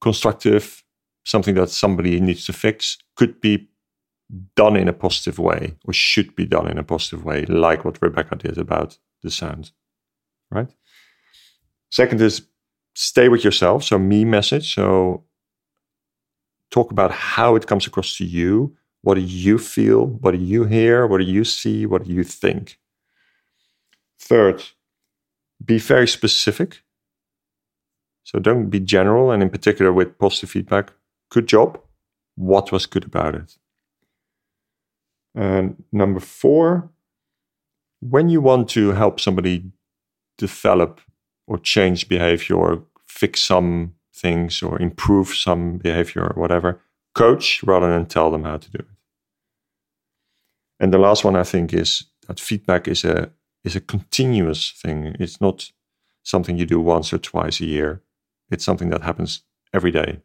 constructive, 0.00 0.82
something 1.24 1.54
that 1.56 1.70
somebody 1.70 2.20
needs 2.20 2.46
to 2.46 2.52
fix, 2.52 2.98
could 3.16 3.40
be 3.40 3.68
done 4.54 4.76
in 4.76 4.88
a 4.88 4.92
positive 4.92 5.38
way 5.38 5.76
or 5.84 5.92
should 5.92 6.34
be 6.36 6.46
done 6.46 6.68
in 6.68 6.78
a 6.78 6.84
positive 6.84 7.24
way, 7.24 7.44
like 7.46 7.84
what 7.84 8.00
Rebecca 8.00 8.36
did 8.36 8.58
about 8.58 8.98
the 9.22 9.30
sound, 9.30 9.72
right? 10.50 10.68
Second 11.90 12.20
is 12.20 12.42
stay 12.94 13.28
with 13.28 13.44
yourself. 13.44 13.84
So, 13.84 13.98
me 13.98 14.24
message. 14.24 14.74
So, 14.74 15.24
talk 16.70 16.90
about 16.90 17.10
how 17.10 17.56
it 17.56 17.66
comes 17.66 17.86
across 17.86 18.16
to 18.18 18.24
you. 18.24 18.76
What 19.02 19.14
do 19.14 19.22
you 19.22 19.58
feel? 19.58 20.06
What 20.06 20.32
do 20.32 20.38
you 20.38 20.64
hear? 20.64 21.06
What 21.06 21.18
do 21.18 21.24
you 21.24 21.44
see? 21.44 21.86
What 21.86 22.04
do 22.04 22.12
you 22.12 22.22
think? 22.22 22.78
Third, 24.18 24.62
be 25.64 25.78
very 25.78 26.06
specific. 26.06 26.82
So 28.22 28.38
don't 28.38 28.70
be 28.70 28.80
general, 28.80 29.30
and 29.30 29.42
in 29.42 29.50
particular 29.50 29.92
with 29.92 30.18
positive 30.18 30.50
feedback. 30.50 30.92
Good 31.30 31.48
job. 31.48 31.80
What 32.36 32.70
was 32.70 32.86
good 32.86 33.04
about 33.04 33.34
it? 33.34 33.56
And 35.34 35.82
number 35.92 36.20
four, 36.20 36.90
when 38.00 38.28
you 38.28 38.40
want 38.40 38.68
to 38.70 38.92
help 38.92 39.20
somebody 39.20 39.70
develop 40.38 41.00
or 41.46 41.58
change 41.58 42.08
behavior 42.08 42.56
or 42.56 42.84
fix 43.06 43.42
some 43.42 43.94
things 44.14 44.62
or 44.62 44.80
improve 44.80 45.28
some 45.28 45.78
behavior 45.78 46.22
or 46.22 46.40
whatever, 46.40 46.80
coach 47.14 47.62
rather 47.62 47.90
than 47.90 48.06
tell 48.06 48.30
them 48.30 48.44
how 48.44 48.56
to 48.56 48.70
do 48.70 48.78
it. 48.78 48.86
And 50.78 50.92
the 50.92 50.98
last 50.98 51.24
one 51.24 51.36
I 51.36 51.44
think 51.44 51.74
is 51.74 52.04
that 52.26 52.40
feedback 52.40 52.88
is 52.88 53.04
a 53.04 53.30
is 53.64 53.76
a 53.76 53.80
continuous 53.80 54.70
thing. 54.70 55.14
It's 55.20 55.40
not 55.40 55.70
something 56.22 56.56
you 56.56 56.64
do 56.64 56.80
once 56.80 57.12
or 57.12 57.18
twice 57.18 57.60
a 57.60 57.66
year. 57.66 58.02
It's 58.50 58.64
something 58.64 58.90
that 58.90 59.02
happens 59.02 59.42
every 59.74 59.90
day. 59.90 60.20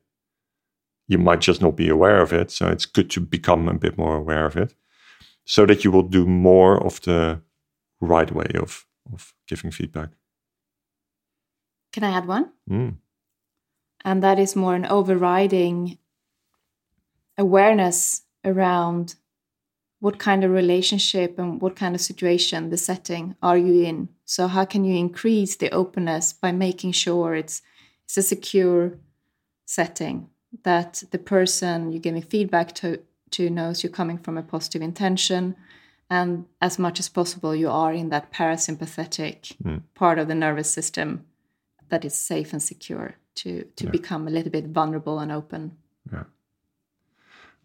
You 1.07 1.17
might 1.17 1.41
just 1.41 1.61
not 1.61 1.75
be 1.75 1.89
aware 1.89 2.21
of 2.21 2.31
it, 2.31 2.49
so 2.51 2.67
it's 2.67 2.85
good 2.85 3.09
to 3.11 3.19
become 3.19 3.67
a 3.67 3.73
bit 3.73 3.97
more 3.97 4.15
aware 4.15 4.45
of 4.45 4.55
it, 4.55 4.73
so 5.45 5.65
that 5.65 5.83
you 5.83 5.91
will 5.91 6.03
do 6.03 6.25
more 6.25 6.83
of 6.83 7.01
the 7.01 7.41
right 8.01 8.31
way 8.31 8.51
of 8.55 8.85
of 9.13 9.33
giving 9.47 9.71
feedback. 9.71 10.09
Can 11.93 12.03
I 12.03 12.17
add 12.17 12.27
one? 12.27 12.51
Mm. 12.69 12.95
And 14.03 14.23
that 14.23 14.39
is 14.39 14.55
more 14.55 14.75
an 14.75 14.85
overriding 14.85 15.97
awareness 17.37 18.23
around 18.43 19.15
what 19.99 20.19
kind 20.19 20.43
of 20.43 20.51
relationship 20.51 21.39
and 21.39 21.61
what 21.61 21.75
kind 21.75 21.95
of 21.95 22.01
situation 22.01 22.69
the 22.69 22.77
setting 22.77 23.35
are 23.41 23.57
you 23.57 23.83
in 23.83 24.09
so 24.25 24.47
how 24.47 24.65
can 24.65 24.83
you 24.83 24.95
increase 24.95 25.55
the 25.55 25.71
openness 25.71 26.33
by 26.33 26.51
making 26.51 26.91
sure 26.91 27.33
it's 27.33 27.61
it's 28.03 28.17
a 28.17 28.21
secure 28.21 28.93
setting 29.65 30.29
that 30.63 31.03
the 31.11 31.17
person 31.17 31.91
you're 31.91 32.01
giving 32.01 32.21
feedback 32.21 32.73
to 32.75 32.99
to 33.31 33.49
knows 33.49 33.83
you're 33.83 33.91
coming 33.91 34.17
from 34.17 34.37
a 34.37 34.43
positive 34.43 34.81
intention 34.81 35.55
and 36.09 36.45
as 36.61 36.77
much 36.77 36.99
as 36.99 37.09
possible 37.09 37.55
you 37.55 37.69
are 37.69 37.93
in 37.93 38.09
that 38.09 38.31
parasympathetic 38.31 39.55
mm. 39.63 39.81
part 39.95 40.19
of 40.19 40.27
the 40.27 40.35
nervous 40.35 40.71
system 40.71 41.25
that 41.89 42.05
is 42.05 42.13
safe 42.13 42.53
and 42.53 42.61
secure 42.61 43.15
to 43.35 43.63
to 43.75 43.85
yeah. 43.85 43.91
become 43.91 44.27
a 44.27 44.31
little 44.31 44.51
bit 44.51 44.67
vulnerable 44.67 45.19
and 45.19 45.31
open 45.31 45.75
yeah 46.11 46.23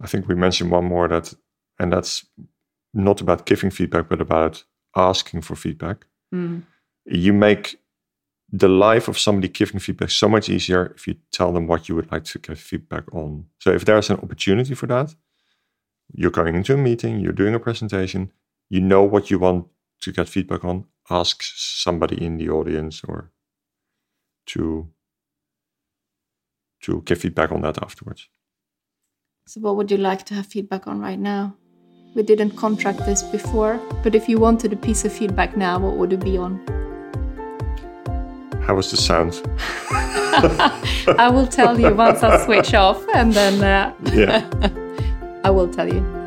i 0.00 0.06
think 0.06 0.26
we 0.28 0.34
mentioned 0.34 0.70
one 0.70 0.84
more 0.84 1.08
that 1.08 1.32
and 1.78 1.92
that's 1.92 2.24
not 2.92 3.20
about 3.20 3.46
giving 3.46 3.70
feedback 3.70 4.08
but 4.08 4.20
about 4.20 4.64
asking 4.96 5.40
for 5.40 5.54
feedback 5.54 6.06
mm. 6.34 6.62
you 7.04 7.32
make 7.32 7.78
the 8.52 8.68
life 8.68 9.06
of 9.06 9.16
somebody 9.16 9.46
giving 9.46 9.78
feedback 9.78 10.10
so 10.10 10.28
much 10.28 10.48
easier 10.48 10.92
if 10.96 11.06
you 11.06 11.14
tell 11.30 11.52
them 11.52 11.68
what 11.68 11.88
you 11.88 11.94
would 11.94 12.10
like 12.10 12.24
to 12.24 12.38
give 12.38 12.58
feedback 12.58 13.04
on 13.14 13.46
so 13.58 13.70
if 13.70 13.84
there's 13.84 14.10
an 14.10 14.16
opportunity 14.16 14.74
for 14.74 14.86
that 14.86 15.14
you're 16.12 16.30
going 16.30 16.54
into 16.54 16.74
a 16.74 16.76
meeting, 16.76 17.20
you're 17.20 17.32
doing 17.32 17.54
a 17.54 17.60
presentation, 17.60 18.32
you 18.68 18.80
know 18.80 19.02
what 19.02 19.30
you 19.30 19.38
want 19.38 19.66
to 20.00 20.12
get 20.12 20.28
feedback 20.28 20.64
on, 20.64 20.86
ask 21.10 21.42
somebody 21.42 22.24
in 22.24 22.38
the 22.38 22.48
audience 22.48 23.02
or 23.06 23.30
to 24.46 24.88
to 26.82 27.02
give 27.02 27.18
feedback 27.18 27.52
on 27.52 27.60
that 27.60 27.82
afterwards. 27.82 28.28
So 29.46 29.60
what 29.60 29.76
would 29.76 29.90
you 29.90 29.98
like 29.98 30.24
to 30.26 30.34
have 30.34 30.46
feedback 30.46 30.86
on 30.86 31.00
right 31.00 31.18
now? 31.18 31.54
We 32.14 32.22
didn't 32.22 32.52
contract 32.52 33.00
this 33.04 33.22
before, 33.22 33.78
but 34.02 34.14
if 34.14 34.28
you 34.28 34.38
wanted 34.38 34.72
a 34.72 34.76
piece 34.76 35.04
of 35.04 35.12
feedback 35.12 35.56
now, 35.56 35.78
what 35.78 35.96
would 35.96 36.12
it 36.12 36.24
be 36.24 36.38
on? 36.38 36.58
How 38.62 38.74
was 38.74 38.90
the 38.90 38.96
sound? 38.96 39.42
I 39.90 41.30
will 41.32 41.46
tell 41.46 41.78
you 41.78 41.94
once 41.94 42.22
I 42.22 42.44
switch 42.44 42.72
off 42.84 43.04
and 43.14 43.32
then 43.32 43.62
uh, 43.62 43.94
yeah. 44.12 44.70
I 45.42 45.50
will 45.50 45.68
tell 45.68 45.92
you. 45.92 46.19